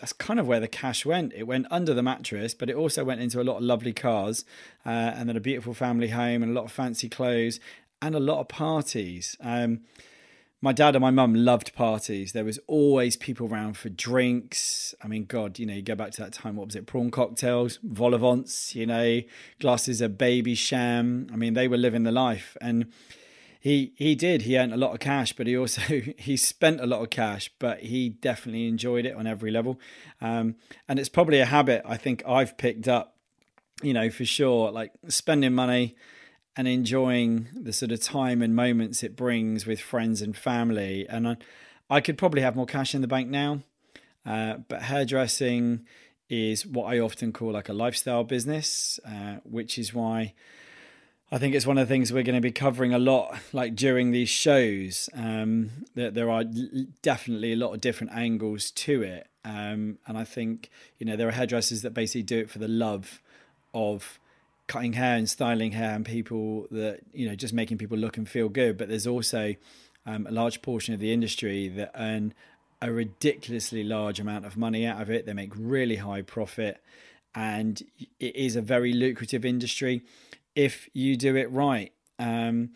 that's 0.00 0.12
kind 0.12 0.40
of 0.40 0.46
where 0.46 0.60
the 0.60 0.68
cash 0.68 1.04
went. 1.04 1.32
It 1.34 1.44
went 1.44 1.66
under 1.70 1.92
the 1.92 2.02
mattress, 2.02 2.54
but 2.54 2.70
it 2.70 2.76
also 2.76 3.04
went 3.04 3.20
into 3.20 3.40
a 3.40 3.44
lot 3.44 3.56
of 3.56 3.62
lovely 3.64 3.92
cars, 3.92 4.44
uh, 4.86 4.88
and 4.88 5.28
then 5.28 5.36
a 5.36 5.40
beautiful 5.40 5.74
family 5.74 6.08
home, 6.08 6.42
and 6.42 6.52
a 6.52 6.54
lot 6.54 6.64
of 6.64 6.72
fancy 6.72 7.08
clothes, 7.08 7.60
and 8.00 8.14
a 8.14 8.20
lot 8.20 8.40
of 8.40 8.48
parties. 8.48 9.36
Um, 9.40 9.80
my 10.60 10.72
dad 10.72 10.96
and 10.96 11.02
my 11.02 11.10
mum 11.10 11.34
loved 11.34 11.74
parties. 11.74 12.32
There 12.32 12.44
was 12.44 12.58
always 12.66 13.16
people 13.16 13.46
around 13.46 13.76
for 13.76 13.88
drinks. 13.88 14.94
I 15.02 15.06
mean, 15.06 15.24
God, 15.24 15.58
you 15.58 15.66
know, 15.66 15.74
you 15.74 15.82
go 15.82 15.94
back 15.94 16.10
to 16.12 16.22
that 16.22 16.32
time. 16.32 16.56
What 16.56 16.66
was 16.66 16.76
it? 16.76 16.86
Prawn 16.86 17.10
cocktails, 17.10 17.78
vol 17.82 18.14
au 18.14 18.44
you 18.72 18.86
know, 18.86 19.20
glasses 19.60 20.00
of 20.00 20.12
Babycham. 20.12 21.32
I 21.32 21.36
mean, 21.36 21.54
they 21.54 21.68
were 21.68 21.76
living 21.76 22.02
the 22.02 22.12
life, 22.12 22.56
and 22.60 22.92
he 23.60 23.92
he 23.96 24.16
did. 24.16 24.42
He 24.42 24.58
earned 24.58 24.72
a 24.72 24.76
lot 24.76 24.92
of 24.94 25.00
cash, 25.00 25.32
but 25.32 25.46
he 25.46 25.56
also 25.56 25.80
he 26.18 26.36
spent 26.36 26.80
a 26.80 26.86
lot 26.86 27.02
of 27.02 27.10
cash. 27.10 27.50
But 27.60 27.80
he 27.80 28.08
definitely 28.08 28.66
enjoyed 28.66 29.06
it 29.06 29.14
on 29.14 29.28
every 29.28 29.52
level, 29.52 29.78
um, 30.20 30.56
and 30.88 30.98
it's 30.98 31.08
probably 31.08 31.38
a 31.38 31.46
habit 31.46 31.82
I 31.84 31.96
think 31.96 32.22
I've 32.26 32.58
picked 32.58 32.88
up. 32.88 33.14
You 33.80 33.92
know, 33.92 34.10
for 34.10 34.24
sure, 34.24 34.72
like 34.72 34.90
spending 35.06 35.54
money 35.54 35.94
and 36.58 36.66
enjoying 36.66 37.46
the 37.54 37.72
sort 37.72 37.92
of 37.92 38.02
time 38.02 38.42
and 38.42 38.54
moments 38.54 39.04
it 39.04 39.14
brings 39.14 39.64
with 39.64 39.80
friends 39.80 40.20
and 40.20 40.36
family. 40.36 41.06
And 41.08 41.28
I, 41.28 41.36
I 41.88 42.00
could 42.00 42.18
probably 42.18 42.42
have 42.42 42.56
more 42.56 42.66
cash 42.66 42.96
in 42.96 43.00
the 43.00 43.06
bank 43.06 43.28
now, 43.28 43.62
uh, 44.26 44.56
but 44.66 44.82
hairdressing 44.82 45.86
is 46.28 46.66
what 46.66 46.92
I 46.92 46.98
often 46.98 47.32
call 47.32 47.52
like 47.52 47.68
a 47.68 47.72
lifestyle 47.72 48.24
business, 48.24 48.98
uh, 49.06 49.36
which 49.44 49.78
is 49.78 49.94
why 49.94 50.34
I 51.30 51.38
think 51.38 51.54
it's 51.54 51.64
one 51.64 51.78
of 51.78 51.86
the 51.86 51.94
things 51.94 52.12
we're 52.12 52.24
going 52.24 52.34
to 52.34 52.40
be 52.40 52.50
covering 52.50 52.92
a 52.92 52.98
lot, 52.98 53.38
like 53.52 53.76
during 53.76 54.10
these 54.10 54.28
shows. 54.28 55.08
Um, 55.14 55.70
that 55.94 56.14
there 56.14 56.28
are 56.28 56.42
definitely 57.02 57.52
a 57.52 57.56
lot 57.56 57.72
of 57.72 57.80
different 57.80 58.14
angles 58.14 58.72
to 58.72 59.02
it, 59.02 59.28
um, 59.44 59.98
and 60.08 60.18
I 60.18 60.24
think 60.24 60.70
you 60.98 61.06
know 61.06 61.14
there 61.14 61.28
are 61.28 61.32
hairdressers 61.32 61.82
that 61.82 61.94
basically 61.94 62.24
do 62.24 62.38
it 62.38 62.50
for 62.50 62.58
the 62.58 62.68
love 62.68 63.22
of 63.72 64.18
cutting 64.68 64.92
hair 64.92 65.16
and 65.16 65.28
styling 65.28 65.72
hair 65.72 65.94
and 65.94 66.06
people 66.06 66.68
that 66.70 67.00
you 67.12 67.28
know 67.28 67.34
just 67.34 67.52
making 67.52 67.78
people 67.78 67.98
look 67.98 68.16
and 68.16 68.28
feel 68.28 68.48
good 68.48 68.78
but 68.78 68.88
there's 68.88 69.06
also 69.06 69.54
um, 70.06 70.26
a 70.26 70.30
large 70.30 70.62
portion 70.62 70.94
of 70.94 71.00
the 71.00 71.12
industry 71.12 71.68
that 71.68 71.90
earn 71.96 72.32
a 72.80 72.92
ridiculously 72.92 73.82
large 73.82 74.20
amount 74.20 74.46
of 74.46 74.56
money 74.56 74.86
out 74.86 75.02
of 75.02 75.10
it 75.10 75.26
they 75.26 75.32
make 75.32 75.50
really 75.56 75.96
high 75.96 76.22
profit 76.22 76.80
and 77.34 77.82
it 78.20 78.36
is 78.36 78.56
a 78.56 78.62
very 78.62 78.92
lucrative 78.92 79.44
industry 79.44 80.02
if 80.58 80.88
you 80.92 81.16
do 81.16 81.36
it 81.36 81.50
right. 81.52 81.92
Um, 82.18 82.70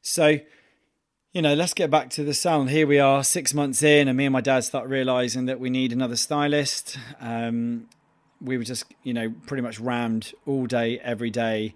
so, 0.00 0.38
you 1.34 1.42
know, 1.42 1.52
let's 1.52 1.74
get 1.74 1.90
back 1.90 2.08
to 2.10 2.24
the 2.24 2.32
salon. 2.32 2.68
Here 2.68 2.86
we 2.86 2.98
are, 2.98 3.22
six 3.22 3.52
months 3.52 3.82
in, 3.82 4.08
and 4.08 4.16
me 4.16 4.24
and 4.24 4.32
my 4.32 4.40
dad 4.40 4.64
start 4.64 4.88
realizing 4.88 5.44
that 5.46 5.60
we 5.60 5.68
need 5.68 5.92
another 5.92 6.16
stylist. 6.16 6.98
Um, 7.20 7.88
we 8.40 8.58
were 8.58 8.64
just, 8.64 8.84
you 9.02 9.14
know, 9.14 9.32
pretty 9.46 9.62
much 9.62 9.80
rammed 9.80 10.32
all 10.46 10.66
day, 10.66 10.98
every 11.00 11.30
day. 11.30 11.74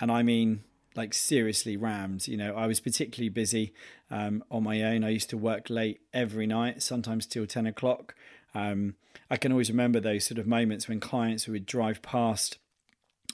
And 0.00 0.10
I 0.10 0.22
mean, 0.22 0.62
like 0.96 1.14
seriously 1.14 1.76
rammed. 1.76 2.26
You 2.28 2.36
know, 2.36 2.54
I 2.54 2.66
was 2.66 2.80
particularly 2.80 3.28
busy 3.28 3.72
um, 4.10 4.42
on 4.50 4.62
my 4.62 4.82
own. 4.82 5.04
I 5.04 5.10
used 5.10 5.30
to 5.30 5.38
work 5.38 5.70
late 5.70 6.00
every 6.12 6.46
night, 6.46 6.82
sometimes 6.82 7.26
till 7.26 7.46
10 7.46 7.66
o'clock. 7.66 8.14
Um, 8.54 8.96
I 9.30 9.36
can 9.36 9.52
always 9.52 9.70
remember 9.70 10.00
those 10.00 10.26
sort 10.26 10.38
of 10.38 10.46
moments 10.46 10.88
when 10.88 11.00
clients 11.00 11.46
would 11.46 11.66
drive 11.66 12.02
past 12.02 12.58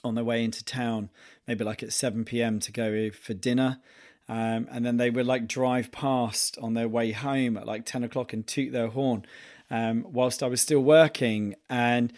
on 0.04 0.14
their 0.14 0.24
way 0.24 0.44
into 0.44 0.64
town, 0.64 1.10
maybe 1.48 1.64
like 1.64 1.82
at 1.82 1.92
7 1.92 2.24
p.m. 2.24 2.60
to 2.60 2.72
go 2.72 3.10
for 3.10 3.32
dinner. 3.32 3.78
Um, 4.28 4.68
and 4.70 4.84
then 4.84 4.96
they 4.96 5.10
would 5.10 5.26
like 5.26 5.46
drive 5.46 5.92
past 5.92 6.58
on 6.60 6.74
their 6.74 6.88
way 6.88 7.12
home 7.12 7.56
at 7.56 7.66
like 7.66 7.86
10 7.86 8.04
o'clock 8.04 8.32
and 8.32 8.46
toot 8.46 8.72
their 8.72 8.88
horn 8.88 9.24
um, 9.70 10.04
whilst 10.10 10.42
I 10.42 10.48
was 10.48 10.60
still 10.60 10.80
working. 10.80 11.54
And 11.70 12.12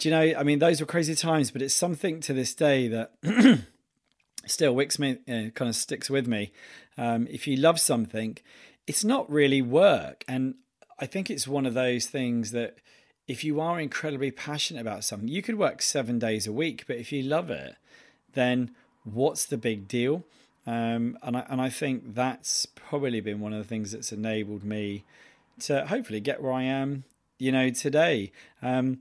do 0.00 0.08
you 0.08 0.14
know, 0.14 0.38
I 0.38 0.42
mean, 0.42 0.60
those 0.60 0.80
were 0.80 0.86
crazy 0.86 1.14
times, 1.14 1.50
but 1.50 1.60
it's 1.60 1.74
something 1.74 2.20
to 2.20 2.32
this 2.32 2.54
day 2.54 2.88
that 2.88 3.12
still 4.46 4.74
wicks 4.74 4.98
me, 4.98 5.18
uh, 5.28 5.50
kind 5.54 5.68
of 5.68 5.76
sticks 5.76 6.08
with 6.08 6.26
me. 6.26 6.52
Um, 6.96 7.28
if 7.30 7.46
you 7.46 7.56
love 7.56 7.78
something, 7.78 8.38
it's 8.86 9.04
not 9.04 9.30
really 9.30 9.60
work. 9.60 10.24
And 10.26 10.54
I 10.98 11.04
think 11.04 11.30
it's 11.30 11.46
one 11.46 11.66
of 11.66 11.74
those 11.74 12.06
things 12.06 12.52
that 12.52 12.78
if 13.28 13.44
you 13.44 13.60
are 13.60 13.78
incredibly 13.78 14.30
passionate 14.30 14.80
about 14.80 15.04
something, 15.04 15.28
you 15.28 15.42
could 15.42 15.56
work 15.56 15.82
seven 15.82 16.18
days 16.18 16.46
a 16.46 16.52
week, 16.52 16.84
but 16.86 16.96
if 16.96 17.12
you 17.12 17.22
love 17.22 17.50
it, 17.50 17.76
then 18.32 18.70
what's 19.04 19.44
the 19.44 19.58
big 19.58 19.86
deal? 19.86 20.24
Um, 20.66 21.18
and 21.22 21.36
I 21.36 21.46
and 21.48 21.60
I 21.60 21.68
think 21.68 22.14
that's 22.14 22.64
probably 22.64 23.20
been 23.20 23.40
one 23.40 23.52
of 23.52 23.58
the 23.58 23.68
things 23.68 23.92
that's 23.92 24.12
enabled 24.12 24.64
me 24.64 25.04
to 25.60 25.86
hopefully 25.86 26.20
get 26.20 26.42
where 26.42 26.52
I 26.52 26.62
am, 26.62 27.04
you 27.38 27.52
know, 27.52 27.68
today. 27.68 28.32
Um, 28.62 29.00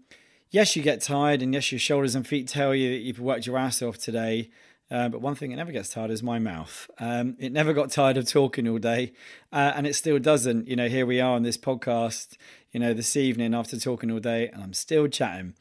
yes, 0.51 0.75
you 0.75 0.81
get 0.81 1.01
tired, 1.01 1.41
and 1.41 1.53
yes, 1.53 1.71
your 1.71 1.79
shoulders 1.79 2.15
and 2.15 2.25
feet 2.25 2.47
tell 2.47 2.73
you 2.73 2.91
that 2.91 2.99
you've 2.99 3.19
worked 3.19 3.45
your 3.45 3.57
ass 3.57 3.81
off 3.81 3.97
today. 3.97 4.49
Uh, 4.91 5.07
but 5.07 5.21
one 5.21 5.35
thing 5.35 5.51
that 5.51 5.57
never 5.57 5.71
gets 5.71 5.89
tired 5.89 6.09
is 6.09 6.23
my 6.23 6.39
mouth. 6.39 6.89
Um, 6.99 7.35
it 7.37 7.51
never 7.51 7.73
got 7.73 7.91
tired 7.91 8.17
of 8.17 8.27
talking 8.27 8.67
all 8.67 8.79
day, 8.79 9.13
uh, 9.53 9.73
and 9.75 9.85
it 9.85 9.93
still 9.93 10.17
doesn't. 10.17 10.67
You 10.67 10.75
know, 10.75 10.87
here 10.87 11.05
we 11.05 11.21
are 11.21 11.35
on 11.35 11.43
this 11.43 11.57
podcast. 11.57 12.37
You 12.71 12.79
know, 12.79 12.93
this 12.93 13.15
evening 13.15 13.53
after 13.53 13.79
talking 13.79 14.09
all 14.09 14.19
day, 14.19 14.47
and 14.47 14.63
I'm 14.63 14.73
still 14.73 15.07
chatting. 15.07 15.53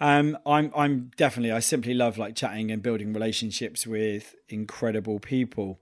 Um, 0.00 0.38
I'm 0.46 0.72
I'm 0.74 1.10
definitely 1.16 1.52
I 1.52 1.60
simply 1.60 1.92
love 1.92 2.16
like 2.16 2.34
chatting 2.34 2.70
and 2.70 2.82
building 2.82 3.12
relationships 3.12 3.86
with 3.86 4.34
incredible 4.48 5.20
people. 5.20 5.78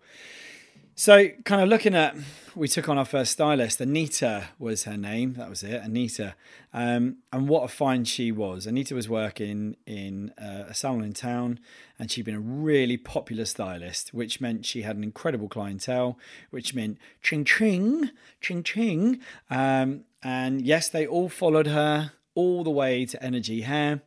So, 1.00 1.28
kind 1.44 1.62
of 1.62 1.68
looking 1.68 1.94
at, 1.94 2.16
we 2.56 2.66
took 2.66 2.88
on 2.88 2.98
our 2.98 3.04
first 3.04 3.30
stylist. 3.30 3.80
Anita 3.80 4.48
was 4.58 4.82
her 4.82 4.96
name. 4.96 5.34
That 5.34 5.48
was 5.48 5.62
it, 5.62 5.80
Anita. 5.80 6.34
Um, 6.74 7.18
and 7.32 7.48
what 7.48 7.62
a 7.62 7.68
find 7.68 8.08
she 8.08 8.32
was. 8.32 8.66
Anita 8.66 8.96
was 8.96 9.08
working 9.08 9.76
in 9.86 10.32
uh, 10.36 10.64
a 10.66 10.74
salon 10.74 11.04
in 11.04 11.12
town, 11.12 11.60
and 12.00 12.10
she'd 12.10 12.24
been 12.24 12.34
a 12.34 12.40
really 12.40 12.96
popular 12.96 13.44
stylist, 13.44 14.12
which 14.12 14.40
meant 14.40 14.66
she 14.66 14.82
had 14.82 14.96
an 14.96 15.04
incredible 15.04 15.48
clientele, 15.48 16.18
which 16.50 16.74
meant 16.74 16.98
ching 17.22 17.44
ching, 17.44 18.10
ching 18.40 18.64
ching. 18.64 19.20
Um, 19.50 20.02
and 20.20 20.62
yes, 20.62 20.88
they 20.88 21.06
all 21.06 21.28
followed 21.28 21.68
her 21.68 22.10
all 22.34 22.64
the 22.64 22.70
way 22.70 23.04
to 23.04 23.22
Energy 23.22 23.60
Hair. 23.60 24.02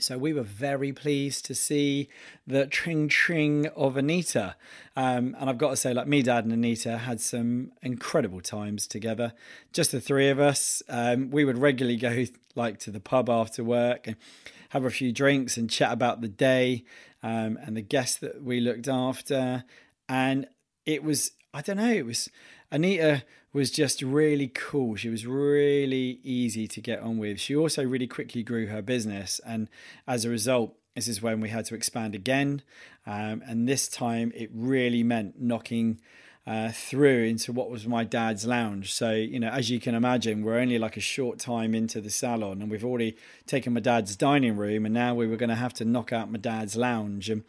So 0.00 0.18
we 0.18 0.32
were 0.32 0.42
very 0.42 0.92
pleased 0.92 1.44
to 1.46 1.54
see 1.54 2.08
the 2.46 2.66
tring 2.66 3.08
tring 3.08 3.66
of 3.76 3.96
Anita. 3.96 4.56
Um, 4.96 5.36
and 5.38 5.48
I've 5.48 5.58
got 5.58 5.70
to 5.70 5.76
say, 5.76 5.94
like 5.94 6.08
me, 6.08 6.22
Dad, 6.22 6.44
and 6.44 6.52
Anita 6.52 6.98
had 6.98 7.20
some 7.20 7.70
incredible 7.80 8.40
times 8.40 8.88
together. 8.88 9.32
Just 9.72 9.92
the 9.92 10.00
three 10.00 10.30
of 10.30 10.40
us. 10.40 10.82
Um, 10.88 11.30
we 11.30 11.44
would 11.44 11.58
regularly 11.58 11.96
go 11.96 12.24
like 12.56 12.78
to 12.80 12.90
the 12.90 13.00
pub 13.00 13.30
after 13.30 13.62
work 13.62 14.06
and 14.08 14.16
have 14.70 14.84
a 14.84 14.90
few 14.90 15.12
drinks 15.12 15.56
and 15.56 15.70
chat 15.70 15.92
about 15.92 16.20
the 16.20 16.28
day 16.28 16.84
um, 17.22 17.56
and 17.62 17.76
the 17.76 17.82
guests 17.82 18.18
that 18.18 18.42
we 18.42 18.60
looked 18.60 18.88
after. 18.88 19.64
And 20.08 20.48
it 20.84 21.04
was, 21.04 21.32
I 21.52 21.62
don't 21.62 21.76
know, 21.76 21.92
it 21.92 22.04
was 22.04 22.28
Anita 22.74 23.22
was 23.52 23.70
just 23.70 24.02
really 24.02 24.48
cool. 24.48 24.96
She 24.96 25.08
was 25.08 25.24
really 25.28 26.18
easy 26.24 26.66
to 26.66 26.80
get 26.80 26.98
on 26.98 27.18
with. 27.18 27.38
She 27.38 27.54
also 27.54 27.84
really 27.84 28.08
quickly 28.08 28.42
grew 28.42 28.66
her 28.66 28.82
business, 28.82 29.40
and 29.46 29.68
as 30.08 30.24
a 30.24 30.28
result, 30.28 30.74
this 30.96 31.06
is 31.06 31.22
when 31.22 31.40
we 31.40 31.50
had 31.50 31.66
to 31.66 31.76
expand 31.76 32.16
again. 32.16 32.62
Um, 33.06 33.44
and 33.46 33.68
this 33.68 33.86
time, 33.86 34.32
it 34.34 34.50
really 34.52 35.04
meant 35.04 35.40
knocking 35.40 36.00
uh, 36.46 36.70
through 36.70 37.24
into 37.24 37.52
what 37.52 37.70
was 37.70 37.86
my 37.86 38.04
dad's 38.04 38.46
lounge. 38.46 38.92
So, 38.92 39.12
you 39.12 39.40
know, 39.40 39.48
as 39.48 39.70
you 39.70 39.80
can 39.80 39.94
imagine, 39.94 40.42
we're 40.42 40.58
only 40.58 40.78
like 40.78 40.96
a 40.96 41.00
short 41.00 41.38
time 41.38 41.74
into 41.74 42.00
the 42.00 42.10
salon, 42.10 42.60
and 42.60 42.70
we've 42.70 42.84
already 42.84 43.16
taken 43.46 43.72
my 43.72 43.80
dad's 43.80 44.14
dining 44.14 44.56
room, 44.56 44.84
and 44.84 44.94
now 44.94 45.14
we 45.14 45.26
were 45.26 45.36
going 45.36 45.48
to 45.48 45.54
have 45.54 45.74
to 45.74 45.84
knock 45.84 46.12
out 46.12 46.30
my 46.30 46.38
dad's 46.38 46.76
lounge. 46.76 47.30
And 47.30 47.44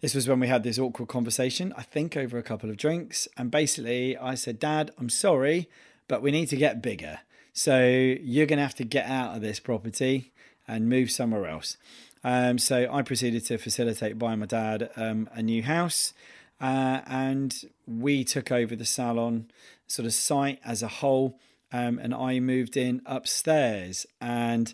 this 0.00 0.14
was 0.14 0.26
when 0.26 0.40
we 0.40 0.48
had 0.48 0.62
this 0.62 0.78
awkward 0.78 1.08
conversation, 1.08 1.74
I 1.76 1.82
think 1.82 2.16
over 2.16 2.38
a 2.38 2.42
couple 2.42 2.70
of 2.70 2.78
drinks. 2.78 3.28
And 3.36 3.50
basically, 3.50 4.16
I 4.16 4.34
said, 4.34 4.58
Dad, 4.58 4.90
I'm 4.98 5.10
sorry, 5.10 5.68
but 6.08 6.22
we 6.22 6.30
need 6.30 6.46
to 6.46 6.56
get 6.56 6.80
bigger. 6.80 7.20
So 7.52 7.84
you're 7.84 8.46
going 8.46 8.58
to 8.58 8.62
have 8.62 8.76
to 8.76 8.84
get 8.84 9.06
out 9.06 9.36
of 9.36 9.42
this 9.42 9.60
property 9.60 10.32
and 10.66 10.88
move 10.88 11.10
somewhere 11.10 11.46
else. 11.46 11.76
Um, 12.24 12.58
so 12.58 12.88
I 12.90 13.02
proceeded 13.02 13.44
to 13.46 13.58
facilitate 13.58 14.18
buying 14.18 14.38
my 14.38 14.46
dad 14.46 14.90
um, 14.96 15.28
a 15.34 15.42
new 15.42 15.62
house. 15.62 16.14
Uh, 16.60 17.00
and 17.06 17.64
we 17.90 18.24
took 18.24 18.52
over 18.52 18.76
the 18.76 18.84
salon 18.84 19.50
sort 19.86 20.06
of 20.06 20.14
site 20.14 20.60
as 20.64 20.82
a 20.82 20.88
whole. 20.88 21.38
Um, 21.72 21.98
and 21.98 22.14
I 22.14 22.40
moved 22.40 22.76
in 22.76 23.02
upstairs. 23.06 24.06
And 24.20 24.72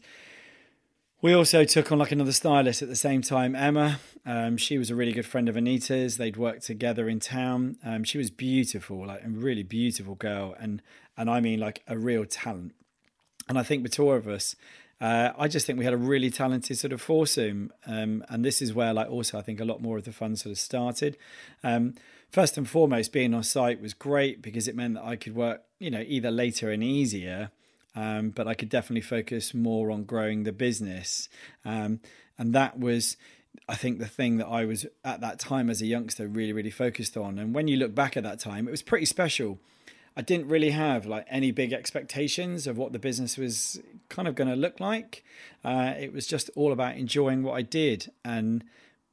we 1.22 1.32
also 1.32 1.64
took 1.64 1.90
on 1.90 1.98
like 1.98 2.12
another 2.12 2.32
stylist 2.32 2.82
at 2.82 2.88
the 2.88 2.96
same 2.96 3.22
time, 3.22 3.54
Emma. 3.54 4.00
Um, 4.24 4.56
she 4.56 4.78
was 4.78 4.90
a 4.90 4.94
really 4.94 5.12
good 5.12 5.26
friend 5.26 5.48
of 5.48 5.56
Anita's. 5.56 6.18
They'd 6.18 6.36
worked 6.36 6.62
together 6.62 7.08
in 7.08 7.20
town. 7.20 7.78
Um, 7.84 8.04
she 8.04 8.18
was 8.18 8.30
beautiful, 8.30 9.06
like 9.06 9.24
a 9.24 9.28
really 9.28 9.62
beautiful 9.62 10.14
girl, 10.14 10.54
and 10.58 10.82
and 11.16 11.30
I 11.30 11.40
mean 11.40 11.58
like 11.58 11.82
a 11.88 11.98
real 11.98 12.26
talent. 12.26 12.74
And 13.48 13.58
I 13.58 13.62
think 13.62 13.82
the 13.82 13.88
two 13.88 14.10
of 14.10 14.28
us, 14.28 14.56
uh, 15.00 15.30
I 15.38 15.48
just 15.48 15.66
think 15.66 15.78
we 15.78 15.84
had 15.84 15.94
a 15.94 15.98
really 15.98 16.30
talented 16.30 16.76
sort 16.78 16.92
of 16.92 17.00
foursome. 17.00 17.72
Um, 17.86 18.24
and 18.28 18.44
this 18.44 18.60
is 18.60 18.74
where 18.74 18.92
like 18.92 19.08
also 19.08 19.38
I 19.38 19.42
think 19.42 19.60
a 19.60 19.64
lot 19.64 19.80
more 19.80 19.98
of 19.98 20.04
the 20.04 20.12
fun 20.12 20.36
sort 20.36 20.52
of 20.52 20.58
started. 20.58 21.16
First 22.30 22.58
and 22.58 22.68
foremost, 22.68 23.12
being 23.12 23.34
on 23.34 23.42
site 23.42 23.80
was 23.80 23.94
great 23.94 24.42
because 24.42 24.68
it 24.68 24.76
meant 24.76 24.94
that 24.94 25.04
I 25.04 25.16
could 25.16 25.34
work, 25.34 25.62
you 25.78 25.90
know, 25.90 26.04
either 26.06 26.30
later 26.30 26.70
and 26.70 26.82
easier 26.82 27.50
um, 27.96 28.30
but 28.30 28.46
I 28.46 28.54
could 28.54 28.68
definitely 28.68 29.00
focus 29.00 29.54
more 29.54 29.90
on 29.90 30.04
growing 30.04 30.44
the 30.44 30.52
business. 30.52 31.28
Um, 31.64 32.00
and 32.38 32.54
that 32.54 32.78
was, 32.78 33.16
I 33.68 33.74
think, 33.74 33.98
the 33.98 34.06
thing 34.06 34.36
that 34.36 34.46
I 34.46 34.66
was 34.66 34.86
at 35.02 35.22
that 35.22 35.38
time 35.38 35.70
as 35.70 35.80
a 35.80 35.86
youngster 35.86 36.28
really, 36.28 36.52
really 36.52 36.70
focused 36.70 37.16
on. 37.16 37.38
And 37.38 37.54
when 37.54 37.68
you 37.68 37.78
look 37.78 37.94
back 37.94 38.16
at 38.16 38.22
that 38.22 38.38
time, 38.38 38.68
it 38.68 38.70
was 38.70 38.82
pretty 38.82 39.06
special. 39.06 39.58
I 40.14 40.20
didn't 40.22 40.48
really 40.48 40.70
have 40.70 41.06
like 41.06 41.26
any 41.30 41.50
big 41.50 41.72
expectations 41.72 42.66
of 42.66 42.76
what 42.76 42.92
the 42.92 42.98
business 42.98 43.38
was 43.38 43.80
kind 44.10 44.28
of 44.28 44.34
going 44.34 44.48
to 44.48 44.56
look 44.56 44.78
like. 44.78 45.24
Uh, 45.64 45.94
it 45.98 46.12
was 46.12 46.26
just 46.26 46.50
all 46.54 46.72
about 46.72 46.96
enjoying 46.96 47.42
what 47.42 47.54
I 47.54 47.62
did 47.62 48.10
and 48.24 48.62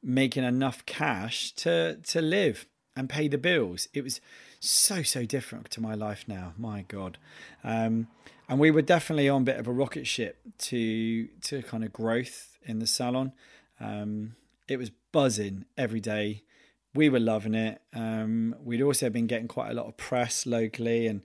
making 0.02 0.44
enough 0.44 0.84
cash 0.84 1.52
to 1.52 1.96
to 1.96 2.20
live 2.20 2.66
and 2.96 3.08
pay 3.08 3.28
the 3.28 3.38
bills. 3.38 3.88
It 3.92 4.02
was 4.02 4.20
so 4.60 5.02
so 5.02 5.24
different 5.24 5.70
to 5.72 5.80
my 5.80 5.94
life 5.94 6.24
now. 6.26 6.54
My 6.56 6.82
God, 6.88 7.18
um, 7.62 8.08
and 8.48 8.58
we 8.58 8.70
were 8.70 8.82
definitely 8.82 9.28
on 9.28 9.42
a 9.42 9.44
bit 9.44 9.56
of 9.56 9.66
a 9.66 9.72
rocket 9.72 10.06
ship 10.06 10.38
to 10.58 11.26
to 11.26 11.62
kind 11.62 11.84
of 11.84 11.92
growth 11.92 12.58
in 12.62 12.78
the 12.78 12.86
salon. 12.86 13.32
Um, 13.80 14.36
it 14.68 14.78
was 14.78 14.90
buzzing 15.12 15.66
every 15.76 16.00
day. 16.00 16.42
We 16.94 17.08
were 17.08 17.20
loving 17.20 17.54
it. 17.54 17.80
Um, 17.92 18.54
we'd 18.62 18.80
also 18.80 19.10
been 19.10 19.26
getting 19.26 19.48
quite 19.48 19.70
a 19.70 19.74
lot 19.74 19.86
of 19.86 19.96
press 19.96 20.46
locally, 20.46 21.06
and 21.06 21.22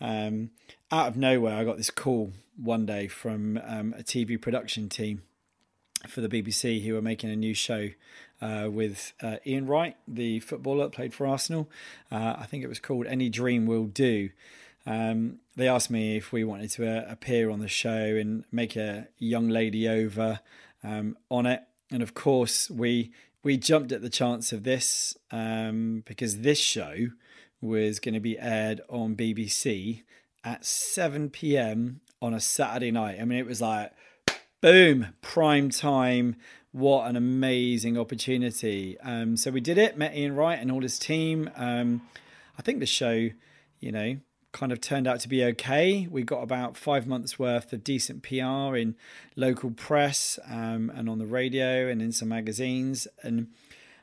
um, 0.00 0.50
out 0.90 1.08
of 1.08 1.16
nowhere, 1.16 1.56
I 1.56 1.64
got 1.64 1.76
this 1.76 1.90
call 1.90 2.32
one 2.56 2.86
day 2.86 3.08
from 3.08 3.60
um, 3.64 3.94
a 3.98 4.02
TV 4.02 4.40
production 4.40 4.88
team 4.88 5.22
for 6.08 6.20
the 6.20 6.28
BBC 6.28 6.84
who 6.84 6.94
were 6.94 7.02
making 7.02 7.30
a 7.30 7.36
new 7.36 7.54
show 7.54 7.90
uh, 8.40 8.68
with 8.70 9.12
uh, 9.22 9.36
Ian 9.46 9.66
Wright, 9.66 9.96
the 10.08 10.40
footballer 10.40 10.88
played 10.88 11.12
for 11.12 11.26
Arsenal. 11.26 11.68
Uh, 12.10 12.36
I 12.38 12.46
think 12.46 12.64
it 12.64 12.68
was 12.68 12.80
called 12.80 13.06
Any 13.06 13.28
Dream 13.28 13.66
Will 13.66 13.84
Do. 13.84 14.30
Um, 14.86 15.40
they 15.56 15.68
asked 15.68 15.90
me 15.90 16.16
if 16.16 16.32
we 16.32 16.42
wanted 16.42 16.70
to 16.70 16.88
uh, 16.88 17.04
appear 17.10 17.50
on 17.50 17.60
the 17.60 17.68
show 17.68 17.90
and 17.90 18.44
make 18.50 18.76
a 18.76 19.08
young 19.18 19.48
lady 19.48 19.86
over 19.88 20.40
um, 20.82 21.18
on 21.30 21.44
it, 21.44 21.62
and 21.90 22.02
of 22.02 22.14
course 22.14 22.70
we 22.70 23.12
we 23.42 23.56
jumped 23.56 23.92
at 23.92 24.02
the 24.02 24.10
chance 24.10 24.52
of 24.52 24.64
this 24.64 25.16
um, 25.30 26.02
because 26.06 26.38
this 26.38 26.58
show 26.58 27.08
was 27.60 28.00
going 28.00 28.14
to 28.14 28.20
be 28.20 28.38
aired 28.38 28.80
on 28.88 29.16
BBC 29.16 30.02
at 30.44 30.64
7 30.64 31.30
p.m. 31.30 32.00
on 32.22 32.32
a 32.32 32.40
Saturday 32.40 32.90
night. 32.90 33.18
I 33.20 33.24
mean, 33.24 33.38
it 33.38 33.46
was 33.46 33.60
like 33.60 33.92
boom, 34.60 35.14
prime 35.22 35.70
time 35.70 36.36
what 36.72 37.08
an 37.08 37.16
amazing 37.16 37.98
opportunity. 37.98 38.98
Um, 39.00 39.36
so 39.36 39.50
we 39.50 39.60
did 39.60 39.76
it, 39.76 39.96
met 39.96 40.14
Ian 40.14 40.36
Wright 40.36 40.58
and 40.58 40.70
all 40.70 40.82
his 40.82 40.98
team. 40.98 41.50
Um, 41.56 42.02
I 42.58 42.62
think 42.62 42.78
the 42.78 42.86
show, 42.86 43.30
you 43.80 43.92
know, 43.92 44.18
kind 44.52 44.70
of 44.72 44.80
turned 44.80 45.06
out 45.06 45.20
to 45.20 45.28
be 45.28 45.44
okay. 45.44 46.06
We 46.10 46.22
got 46.22 46.42
about 46.42 46.76
five 46.76 47.06
months 47.06 47.38
worth 47.38 47.72
of 47.72 47.82
decent 47.82 48.22
PR 48.22 48.76
in 48.76 48.94
local 49.34 49.70
press 49.70 50.38
um, 50.48 50.92
and 50.94 51.08
on 51.08 51.18
the 51.18 51.26
radio 51.26 51.88
and 51.88 52.00
in 52.00 52.12
some 52.12 52.28
magazines. 52.28 53.08
And 53.22 53.48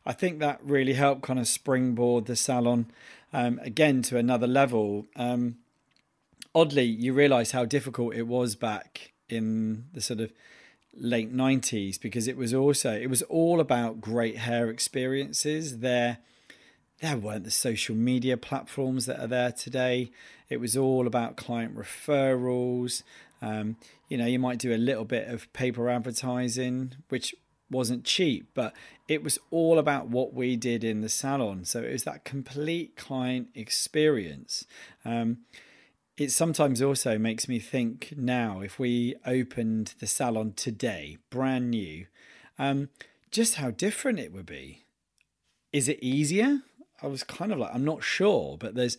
I 0.05 0.13
think 0.13 0.39
that 0.39 0.59
really 0.63 0.93
helped 0.93 1.21
kind 1.21 1.39
of 1.39 1.47
springboard 1.47 2.25
the 2.25 2.35
salon 2.35 2.87
um, 3.31 3.59
again 3.63 4.01
to 4.03 4.17
another 4.17 4.47
level. 4.47 5.05
Um, 5.15 5.57
oddly, 6.53 6.83
you 6.83 7.13
realize 7.13 7.51
how 7.51 7.63
difficult 7.63 8.15
it 8.15 8.27
was 8.27 8.55
back 8.55 9.13
in 9.29 9.85
the 9.93 10.01
sort 10.01 10.19
of 10.19 10.31
late 10.99 11.35
90s 11.35 11.99
because 12.01 12.27
it 12.27 12.37
was 12.37 12.53
also 12.53 12.91
it 12.91 13.09
was 13.09 13.21
all 13.23 13.59
about 13.59 14.01
great 14.01 14.37
hair 14.37 14.69
experiences. 14.69 15.79
There 15.79 16.17
there 16.99 17.17
weren't 17.17 17.43
the 17.43 17.51
social 17.51 17.95
media 17.95 18.37
platforms 18.37 19.05
that 19.05 19.19
are 19.19 19.27
there 19.27 19.51
today. 19.51 20.11
It 20.49 20.57
was 20.57 20.75
all 20.75 21.05
about 21.05 21.37
client 21.37 21.77
referrals. 21.77 23.03
Um, 23.41 23.77
you 24.09 24.17
know 24.17 24.25
you 24.25 24.39
might 24.39 24.59
do 24.59 24.73
a 24.73 24.77
little 24.77 25.05
bit 25.05 25.27
of 25.27 25.51
paper 25.53 25.89
advertising 25.89 26.95
which 27.09 27.35
wasn't 27.69 28.05
cheap 28.05 28.47
but 28.53 28.73
it 29.07 29.21
was 29.21 29.37
all 29.51 29.77
about 29.77 30.07
what 30.07 30.33
we 30.33 30.55
did 30.55 30.83
in 30.83 31.01
the 31.01 31.09
salon. 31.09 31.63
So 31.65 31.83
it 31.83 31.91
was 31.91 32.03
that 32.03 32.23
complete 32.23 32.95
client 32.95 33.49
experience. 33.53 34.65
Um, 35.05 35.39
it 36.17 36.31
sometimes 36.31 36.81
also 36.81 37.19
makes 37.19 37.47
me 37.47 37.59
think 37.59 38.13
now 38.17 38.61
if 38.61 38.79
we 38.79 39.15
opened 39.25 39.93
the 39.99 40.07
salon 40.07 40.53
today, 40.55 41.17
brand 41.29 41.69
new, 41.69 42.07
um, 42.57 42.89
just 43.29 43.55
how 43.55 43.69
different 43.69 44.19
it 44.19 44.33
would 44.33 44.47
be. 44.47 44.83
Is 45.71 45.87
it 45.87 45.99
easier? 46.01 46.61
I 47.03 47.07
was 47.07 47.23
kind 47.23 47.51
of 47.51 47.59
like, 47.59 47.73
I'm 47.73 47.85
not 47.85 48.03
sure, 48.03 48.57
but 48.57 48.73
there's 48.73 48.97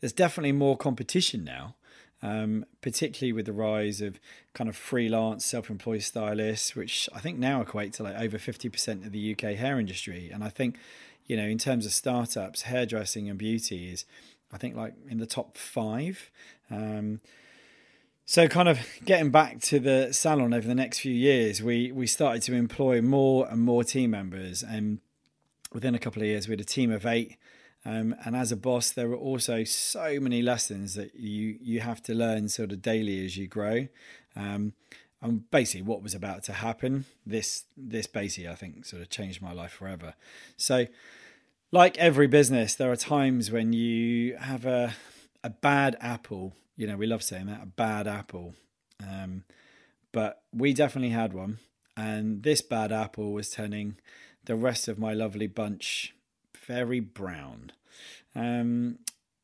there's 0.00 0.12
definitely 0.12 0.52
more 0.52 0.76
competition 0.76 1.42
now, 1.42 1.74
um, 2.22 2.64
particularly 2.80 3.32
with 3.32 3.46
the 3.46 3.52
rise 3.52 4.00
of 4.00 4.20
kind 4.52 4.68
of 4.68 4.76
freelance, 4.76 5.44
self-employed 5.44 6.02
stylists, 6.02 6.76
which 6.76 7.08
I 7.14 7.20
think 7.20 7.38
now 7.38 7.62
equate 7.62 7.94
to 7.94 8.02
like 8.02 8.16
over 8.16 8.36
50% 8.36 9.06
of 9.06 9.12
the 9.12 9.32
UK 9.32 9.56
hair 9.56 9.80
industry. 9.80 10.30
And 10.30 10.44
I 10.44 10.50
think, 10.50 10.78
you 11.26 11.36
know, 11.36 11.46
in 11.46 11.56
terms 11.56 11.86
of 11.86 11.92
startups, 11.92 12.62
hairdressing 12.62 13.30
and 13.30 13.38
beauty 13.38 13.90
is 13.90 14.04
I 14.52 14.58
think 14.58 14.76
like 14.76 14.94
in 15.08 15.18
the 15.18 15.26
top 15.26 15.56
five. 15.56 16.30
Um, 16.70 17.20
so, 18.28 18.48
kind 18.48 18.68
of 18.68 18.80
getting 19.04 19.30
back 19.30 19.60
to 19.62 19.78
the 19.78 20.12
salon 20.12 20.52
over 20.52 20.66
the 20.66 20.74
next 20.74 20.98
few 20.98 21.14
years, 21.14 21.62
we 21.62 21.92
we 21.92 22.08
started 22.08 22.42
to 22.42 22.54
employ 22.54 23.00
more 23.00 23.48
and 23.48 23.60
more 23.62 23.84
team 23.84 24.10
members, 24.10 24.64
and 24.64 24.98
within 25.72 25.94
a 25.94 25.98
couple 25.98 26.22
of 26.22 26.28
years, 26.28 26.48
we 26.48 26.52
had 26.52 26.60
a 26.60 26.64
team 26.64 26.90
of 26.90 27.06
eight. 27.06 27.36
Um, 27.84 28.16
and 28.24 28.34
as 28.34 28.50
a 28.50 28.56
boss, 28.56 28.90
there 28.90 29.08
were 29.08 29.16
also 29.16 29.62
so 29.62 30.18
many 30.18 30.42
lessons 30.42 30.94
that 30.94 31.14
you 31.14 31.56
you 31.60 31.80
have 31.80 32.02
to 32.02 32.14
learn 32.14 32.48
sort 32.48 32.72
of 32.72 32.82
daily 32.82 33.24
as 33.24 33.36
you 33.36 33.46
grow. 33.46 33.86
Um, 34.34 34.72
and 35.22 35.48
basically, 35.50 35.82
what 35.82 36.02
was 36.02 36.14
about 36.14 36.42
to 36.44 36.52
happen, 36.52 37.04
this 37.24 37.64
this 37.76 38.08
basically, 38.08 38.48
I 38.48 38.56
think, 38.56 38.86
sort 38.86 39.02
of 39.02 39.08
changed 39.08 39.40
my 39.40 39.52
life 39.52 39.72
forever. 39.72 40.14
So 40.56 40.86
like 41.72 41.98
every 41.98 42.26
business, 42.26 42.74
there 42.74 42.90
are 42.90 42.96
times 42.96 43.50
when 43.50 43.72
you 43.72 44.36
have 44.36 44.66
a 44.66 44.94
a 45.42 45.50
bad 45.50 45.96
apple. 46.00 46.54
You 46.76 46.86
know, 46.86 46.96
we 46.96 47.06
love 47.06 47.22
saying 47.22 47.46
that 47.46 47.62
a 47.62 47.66
bad 47.66 48.06
apple. 48.06 48.54
Um, 49.06 49.44
but 50.12 50.42
we 50.52 50.72
definitely 50.72 51.10
had 51.10 51.32
one, 51.32 51.58
and 51.96 52.42
this 52.42 52.62
bad 52.62 52.92
apple 52.92 53.32
was 53.32 53.50
turning 53.50 53.96
the 54.44 54.56
rest 54.56 54.88
of 54.88 54.98
my 54.98 55.12
lovely 55.12 55.46
bunch 55.46 56.14
very 56.66 57.00
brown. 57.00 57.72
Um, 58.34 58.98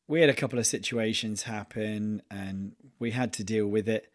we 0.09 0.21
had 0.21 0.31
a 0.31 0.35
couple 0.35 0.59
of 0.59 0.67
situations 0.67 1.45
happen, 1.45 2.23
and 2.31 2.73
we 2.99 3.13
had 3.13 3.33
to 3.35 3.45
deal 3.45 3.67
with 3.67 3.89
it 3.89 4.13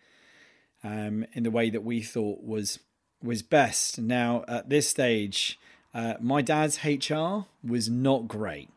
um, 0.84 1.26
in 1.34 1.44
the 1.44 1.52
way 1.52 1.70
that 1.70 1.84
we 1.84 2.02
thought 2.02 2.44
was 2.44 2.80
was 3.22 3.41
best. 3.41 4.00
Now, 4.00 4.46
at 4.48 4.70
this 4.70 4.88
stage, 4.88 5.58
uh, 5.93 6.15
my 6.19 6.41
dad's 6.41 6.84
HR 6.84 7.45
was 7.63 7.89
not 7.89 8.28
great. 8.28 8.69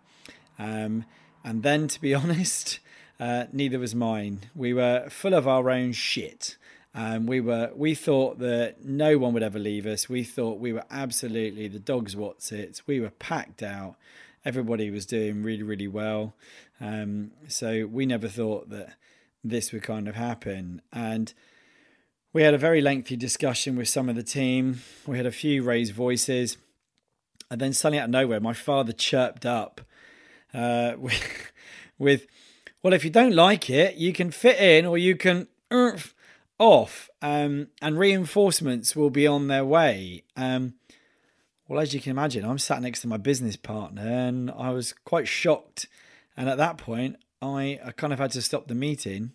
Um, 0.58 1.04
and 1.44 1.62
then, 1.62 1.88
to 1.88 2.00
be 2.00 2.14
honest, 2.22 2.80
uh, 3.18 3.44
neither 3.52 3.78
was 3.78 3.94
mine. 3.94 4.40
We 4.54 4.72
were 4.72 5.08
full 5.08 5.34
of 5.34 5.46
our 5.46 5.70
own 5.70 5.92
shit. 5.92 6.56
Um, 6.94 7.26
we 7.26 7.40
were 7.40 7.70
we 7.74 7.94
thought 7.94 8.38
that 8.40 8.84
no 8.84 9.16
one 9.16 9.32
would 9.34 9.42
ever 9.42 9.58
leave 9.58 9.86
us. 9.86 10.08
We 10.08 10.24
thought 10.24 10.58
we 10.58 10.72
were 10.72 10.84
absolutely 10.90 11.68
the 11.68 11.78
dogs 11.78 12.16
what's 12.16 12.50
it. 12.50 12.82
We 12.86 12.98
were 13.00 13.10
packed 13.10 13.62
out. 13.62 13.94
Everybody 14.44 14.90
was 14.90 15.06
doing 15.06 15.42
really 15.42 15.62
really 15.62 15.86
well. 15.86 16.34
Um, 16.80 17.30
so 17.46 17.86
we 17.86 18.06
never 18.06 18.26
thought 18.28 18.70
that 18.70 18.94
this 19.44 19.72
would 19.72 19.82
kind 19.82 20.08
of 20.08 20.16
happen. 20.16 20.82
And 20.92 21.32
we 22.32 22.42
had 22.42 22.54
a 22.54 22.58
very 22.58 22.80
lengthy 22.80 23.16
discussion 23.16 23.76
with 23.76 23.88
some 23.88 24.08
of 24.08 24.16
the 24.16 24.22
team. 24.22 24.80
We 25.06 25.16
had 25.16 25.26
a 25.26 25.32
few 25.32 25.62
raised 25.62 25.94
voices. 25.94 26.56
And 27.50 27.60
then 27.60 27.72
suddenly 27.72 27.98
out 27.98 28.04
of 28.04 28.10
nowhere, 28.10 28.40
my 28.40 28.52
father 28.52 28.92
chirped 28.92 29.44
up 29.44 29.80
uh, 30.54 30.94
with, 30.98 31.52
with, 31.98 32.26
well, 32.82 32.92
if 32.92 33.04
you 33.04 33.10
don't 33.10 33.34
like 33.34 33.68
it, 33.68 33.96
you 33.96 34.12
can 34.12 34.30
fit 34.30 34.58
in 34.58 34.86
or 34.86 34.96
you 34.96 35.16
can 35.16 35.48
off, 36.58 37.08
um, 37.22 37.68
and 37.80 37.98
reinforcements 37.98 38.94
will 38.94 39.10
be 39.10 39.26
on 39.26 39.48
their 39.48 39.64
way. 39.64 40.22
Um, 40.36 40.74
well, 41.66 41.80
as 41.80 41.94
you 41.94 42.00
can 42.00 42.10
imagine, 42.10 42.44
I'm 42.44 42.58
sat 42.58 42.82
next 42.82 43.00
to 43.00 43.08
my 43.08 43.16
business 43.16 43.56
partner 43.56 44.02
and 44.02 44.50
I 44.50 44.70
was 44.70 44.92
quite 45.04 45.26
shocked. 45.26 45.86
And 46.36 46.48
at 46.48 46.58
that 46.58 46.78
point, 46.78 47.16
I, 47.40 47.78
I 47.84 47.92
kind 47.92 48.12
of 48.12 48.18
had 48.18 48.32
to 48.32 48.42
stop 48.42 48.68
the 48.68 48.74
meeting 48.74 49.32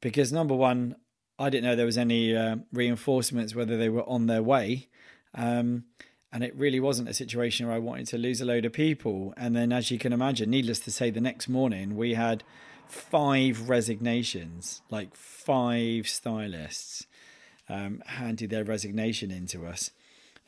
because 0.00 0.32
number 0.32 0.54
one, 0.54 0.96
I 1.38 1.50
didn't 1.50 1.64
know 1.64 1.76
there 1.76 1.86
was 1.86 1.98
any 1.98 2.34
uh, 2.34 2.56
reinforcements, 2.72 3.54
whether 3.54 3.76
they 3.76 3.88
were 3.88 4.08
on 4.08 4.26
their 4.26 4.42
way. 4.42 4.88
Um, 5.34 5.84
and 6.32 6.42
it 6.42 6.54
really 6.56 6.80
wasn't 6.80 7.08
a 7.08 7.14
situation 7.14 7.66
where 7.66 7.76
I 7.76 7.78
wanted 7.78 8.08
to 8.08 8.18
lose 8.18 8.40
a 8.40 8.44
load 8.44 8.64
of 8.64 8.72
people. 8.72 9.32
And 9.36 9.54
then, 9.54 9.72
as 9.72 9.90
you 9.90 9.98
can 9.98 10.12
imagine, 10.12 10.50
needless 10.50 10.80
to 10.80 10.90
say, 10.90 11.10
the 11.10 11.20
next 11.20 11.48
morning 11.48 11.96
we 11.96 12.14
had 12.14 12.42
five 12.88 13.68
resignations, 13.68 14.82
like 14.90 15.14
five 15.14 16.08
stylists 16.08 17.06
um, 17.68 18.02
handed 18.06 18.50
their 18.50 18.64
resignation 18.64 19.30
into 19.30 19.66
us. 19.66 19.90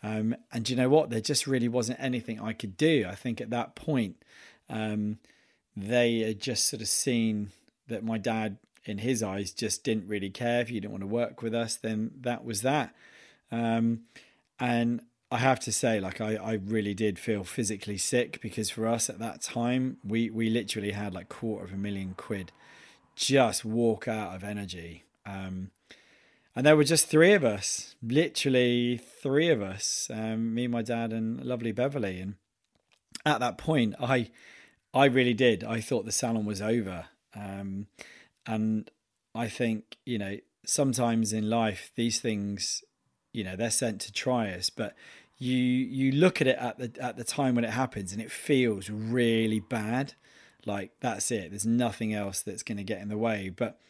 Um, 0.02 0.36
and 0.52 0.68
you 0.68 0.76
know 0.76 0.88
what? 0.88 1.10
There 1.10 1.20
just 1.20 1.46
really 1.46 1.68
wasn't 1.68 2.00
anything 2.00 2.40
I 2.40 2.52
could 2.52 2.76
do. 2.76 3.06
I 3.08 3.14
think 3.14 3.40
at 3.40 3.50
that 3.50 3.74
point, 3.74 4.16
um, 4.68 5.18
they 5.76 6.20
had 6.20 6.40
just 6.40 6.66
sort 6.66 6.82
of 6.82 6.88
seen 6.88 7.50
that 7.88 8.04
my 8.04 8.18
dad, 8.18 8.58
in 8.84 8.98
his 8.98 9.22
eyes, 9.22 9.50
just 9.50 9.84
didn't 9.84 10.08
really 10.08 10.30
care. 10.30 10.60
If 10.60 10.70
you 10.70 10.80
didn't 10.80 10.92
want 10.92 11.02
to 11.02 11.08
work 11.08 11.42
with 11.42 11.54
us, 11.54 11.76
then 11.76 12.12
that 12.20 12.44
was 12.44 12.62
that. 12.62 12.94
Um, 13.50 14.02
and 14.60 15.00
I 15.30 15.38
have 15.38 15.60
to 15.60 15.72
say, 15.72 16.00
like 16.00 16.20
I, 16.20 16.36
I 16.36 16.52
really 16.54 16.94
did 16.94 17.18
feel 17.18 17.44
physically 17.44 17.98
sick 17.98 18.40
because 18.40 18.70
for 18.70 18.86
us 18.86 19.10
at 19.10 19.18
that 19.18 19.42
time, 19.42 19.98
we 20.02 20.30
we 20.30 20.48
literally 20.48 20.92
had 20.92 21.12
like 21.14 21.28
quarter 21.28 21.64
of 21.64 21.72
a 21.72 21.76
million 21.76 22.14
quid 22.16 22.52
just 23.14 23.64
walk 23.64 24.06
out 24.06 24.34
of 24.34 24.44
energy. 24.44 25.04
Um, 25.26 25.72
and 26.54 26.64
there 26.64 26.76
were 26.76 26.84
just 26.84 27.08
three 27.08 27.34
of 27.34 27.44
us, 27.44 27.94
literally 28.02 28.96
three 28.96 29.50
of 29.50 29.60
us, 29.60 30.08
um, 30.12 30.54
me, 30.54 30.66
my 30.66 30.82
dad, 30.82 31.12
and 31.12 31.44
lovely 31.44 31.72
Beverly. 31.72 32.20
And 32.20 32.34
at 33.26 33.40
that 33.40 33.58
point, 33.58 33.94
I 34.00 34.30
I 34.94 35.04
really 35.06 35.34
did. 35.34 35.62
I 35.62 35.80
thought 35.80 36.06
the 36.06 36.12
salon 36.12 36.46
was 36.46 36.62
over. 36.62 37.06
Um, 37.34 37.86
and 38.46 38.90
I 39.34 39.48
think 39.48 39.98
you 40.06 40.18
know 40.18 40.38
sometimes 40.64 41.32
in 41.32 41.50
life 41.50 41.90
these 41.96 42.20
things 42.20 42.82
you 43.38 43.44
know 43.44 43.56
they're 43.56 43.70
sent 43.70 44.00
to 44.00 44.12
try 44.12 44.50
us 44.50 44.68
but 44.68 44.94
you 45.38 45.56
you 45.56 46.12
look 46.12 46.40
at 46.40 46.46
it 46.46 46.58
at 46.58 46.78
the 46.78 46.92
at 47.02 47.16
the 47.16 47.24
time 47.24 47.54
when 47.54 47.64
it 47.64 47.70
happens 47.70 48.12
and 48.12 48.20
it 48.20 48.30
feels 48.30 48.90
really 48.90 49.60
bad. 49.60 50.14
Like 50.66 50.92
that's 51.00 51.30
it. 51.30 51.50
There's 51.50 51.64
nothing 51.64 52.12
else 52.12 52.42
that's 52.42 52.64
going 52.64 52.78
to 52.78 52.84
get 52.84 53.00
in 53.00 53.08
the 53.08 53.16
way. 53.16 53.48
But 53.48 53.80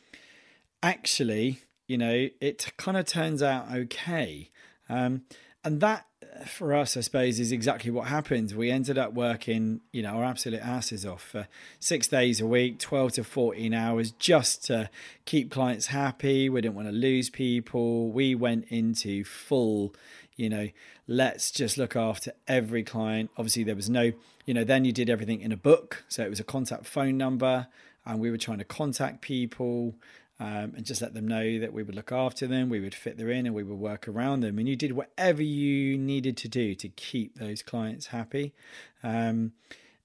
actually 0.83 1.61
you 1.87 1.99
know 1.99 2.29
it 2.41 2.73
kind 2.77 2.97
of 2.97 3.07
turns 3.07 3.43
out 3.43 3.73
okay. 3.73 4.51
Um, 4.91 5.23
and 5.65 5.81
that 5.81 6.07
uh, 6.23 6.45
for 6.45 6.75
us 6.75 6.97
i 6.97 7.01
suppose 7.01 7.41
is 7.41 7.53
exactly 7.53 7.91
what 7.91 8.09
happened 8.09 8.53
we 8.53 8.71
ended 8.71 8.99
up 8.99 9.13
working 9.13 9.81
you 9.93 10.03
know 10.03 10.11
our 10.11 10.25
absolute 10.25 10.61
asses 10.61 11.05
off 11.05 11.23
for 11.23 11.49
six 11.81 12.09
days 12.09 12.41
a 12.41 12.47
week 12.47 12.79
12 12.79 13.13
to 13.13 13.25
14 13.25 13.75
hours 13.75 14.13
just 14.13 14.65
to 14.65 14.89
keep 15.25 15.51
clients 15.51 15.87
happy. 15.87 16.49
We 16.49 16.61
didn't 16.63 16.75
want 16.75 16.89
to 16.89 16.93
lose 16.93 17.29
people. 17.29 18.11
We 18.11 18.35
went 18.35 18.65
into 18.69 19.25
full 19.25 19.95
you 20.37 20.49
know 20.49 20.69
let's 21.07 21.51
just 21.51 21.77
look 21.77 21.97
after 21.97 22.33
every 22.47 22.83
client. 22.83 23.31
Obviously 23.37 23.65
there 23.65 23.77
was 23.77 23.91
no 23.91 24.13
you 24.47 24.55
know 24.55 24.65
then 24.65 24.85
you 24.85 24.93
did 24.93 25.11
everything 25.11 25.41
in 25.41 25.53
a 25.53 25.57
book 25.57 26.05
so 26.09 26.25
it 26.25 26.31
was 26.31 26.41
a 26.41 26.45
contact 26.45 26.87
phone 26.87 27.17
number 27.17 27.67
and 28.07 28.21
we 28.21 28.31
were 28.31 28.39
trying 28.39 28.59
to 28.59 28.65
contact 28.65 29.21
people 29.21 29.95
um, 30.41 30.75
and 30.77 30.85
just 30.85 31.03
let 31.03 31.15
them 31.15 31.27
know 31.27 31.59
that 31.59 31.73
we 31.73 31.83
would 31.83 31.95
look 31.95 32.13
after 32.13 32.47
them, 32.47 32.69
we 32.69 32.81
would 32.81 32.95
fit 32.95 33.17
them 33.19 33.29
in, 33.29 33.47
and 33.47 33.55
we 33.55 33.65
would 33.65 33.79
work 33.79 34.07
around 34.07 34.41
them. 34.41 34.59
And 34.59 34.69
you 34.69 34.77
did 34.77 34.93
whatever 34.93 35.43
you 35.43 35.99
needed 35.99 36.37
to 36.39 36.49
do 36.49 36.75
to 36.77 36.89
keep 36.89 37.37
those 37.37 37.63
clients 37.63 38.07
happy. 38.07 38.55
Um, 39.03 39.53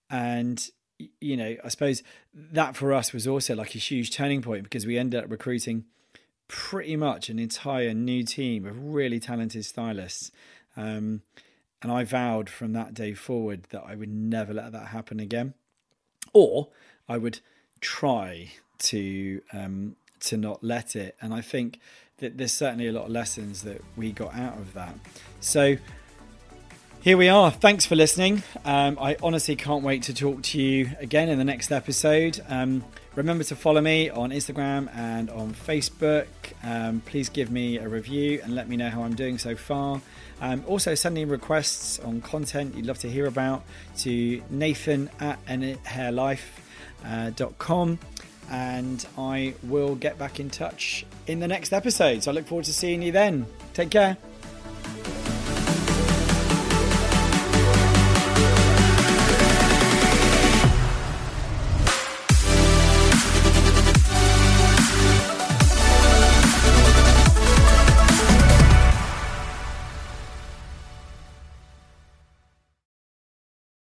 and 0.09 0.69
you 1.19 1.37
know, 1.37 1.55
I 1.63 1.69
suppose 1.69 2.03
that 2.33 2.75
for 2.75 2.93
us 2.93 3.13
was 3.13 3.27
also 3.27 3.55
like 3.55 3.75
a 3.75 3.79
huge 3.79 4.11
turning 4.11 4.41
point 4.41 4.63
because 4.63 4.85
we 4.85 4.97
ended 4.97 5.23
up 5.23 5.31
recruiting 5.31 5.85
pretty 6.47 6.95
much 6.95 7.29
an 7.29 7.39
entire 7.39 7.93
new 7.93 8.23
team 8.23 8.65
of 8.65 8.77
really 8.77 9.19
talented 9.19 9.65
stylists. 9.65 10.31
Um, 10.75 11.21
and 11.81 11.91
I 11.91 12.03
vowed 12.03 12.49
from 12.49 12.73
that 12.73 12.93
day 12.93 13.13
forward 13.13 13.63
that 13.71 13.83
I 13.85 13.95
would 13.95 14.09
never 14.09 14.53
let 14.53 14.71
that 14.71 14.87
happen 14.87 15.19
again, 15.19 15.53
or 16.31 16.69
I 17.09 17.17
would 17.17 17.39
try 17.81 18.51
to 18.79 19.41
um, 19.51 19.95
to 20.23 20.37
not 20.37 20.63
let 20.63 20.95
it. 20.95 21.15
And 21.21 21.33
I 21.33 21.41
think 21.41 21.79
that 22.17 22.37
there's 22.37 22.53
certainly 22.53 22.87
a 22.87 22.91
lot 22.91 23.05
of 23.05 23.11
lessons 23.11 23.63
that 23.63 23.81
we 23.95 24.11
got 24.11 24.33
out 24.35 24.57
of 24.57 24.73
that. 24.73 24.95
So 25.39 25.77
here 27.03 27.17
we 27.17 27.27
are. 27.27 27.51
Thanks 27.51 27.85
for 27.85 27.95
listening. 27.97 28.43
Um, 28.63 28.97
I 28.97 29.17
honestly 29.21 29.57
can't 29.57 29.83
wait 29.83 30.03
to 30.03 30.13
talk 30.13 30.41
to 30.43 30.61
you 30.61 30.91
again 30.99 31.27
in 31.27 31.37
the 31.37 31.43
next 31.43 31.69
episode. 31.69 32.41
Um, 32.47 32.81
remember 33.13 33.43
to 33.43 33.57
follow 33.57 33.81
me 33.81 34.09
on 34.09 34.29
Instagram 34.29 34.89
and 34.95 35.29
on 35.29 35.53
Facebook. 35.53 36.27
Um, 36.63 37.01
please 37.01 37.27
give 37.27 37.51
me 37.51 37.77
a 37.77 37.89
review 37.89 38.39
and 38.41 38.55
let 38.55 38.69
me 38.69 38.77
know 38.77 38.89
how 38.89 39.03
I'm 39.03 39.15
doing 39.15 39.37
so 39.37 39.53
far. 39.53 39.99
Um, 40.39 40.63
also, 40.65 40.95
sending 40.95 41.27
requests 41.27 41.99
on 41.99 42.21
content 42.21 42.75
you'd 42.75 42.85
love 42.85 42.99
to 42.99 43.09
hear 43.09 43.25
about 43.25 43.63
to 43.97 44.41
nathan 44.49 45.09
at 45.19 45.45
hairlife.com. 45.45 46.39
Uh, 47.91 48.12
and 48.49 49.05
I 49.17 49.53
will 49.63 49.95
get 49.95 50.17
back 50.17 50.39
in 50.39 50.49
touch 50.49 51.05
in 51.27 51.39
the 51.39 51.47
next 51.47 51.73
episode. 51.73 52.23
So 52.23 52.31
I 52.31 52.33
look 52.33 52.47
forward 52.47 52.65
to 52.65 52.73
seeing 52.73 53.01
you 53.01 53.11
then. 53.11 53.45
Take 53.73 53.89
care. 53.89 54.17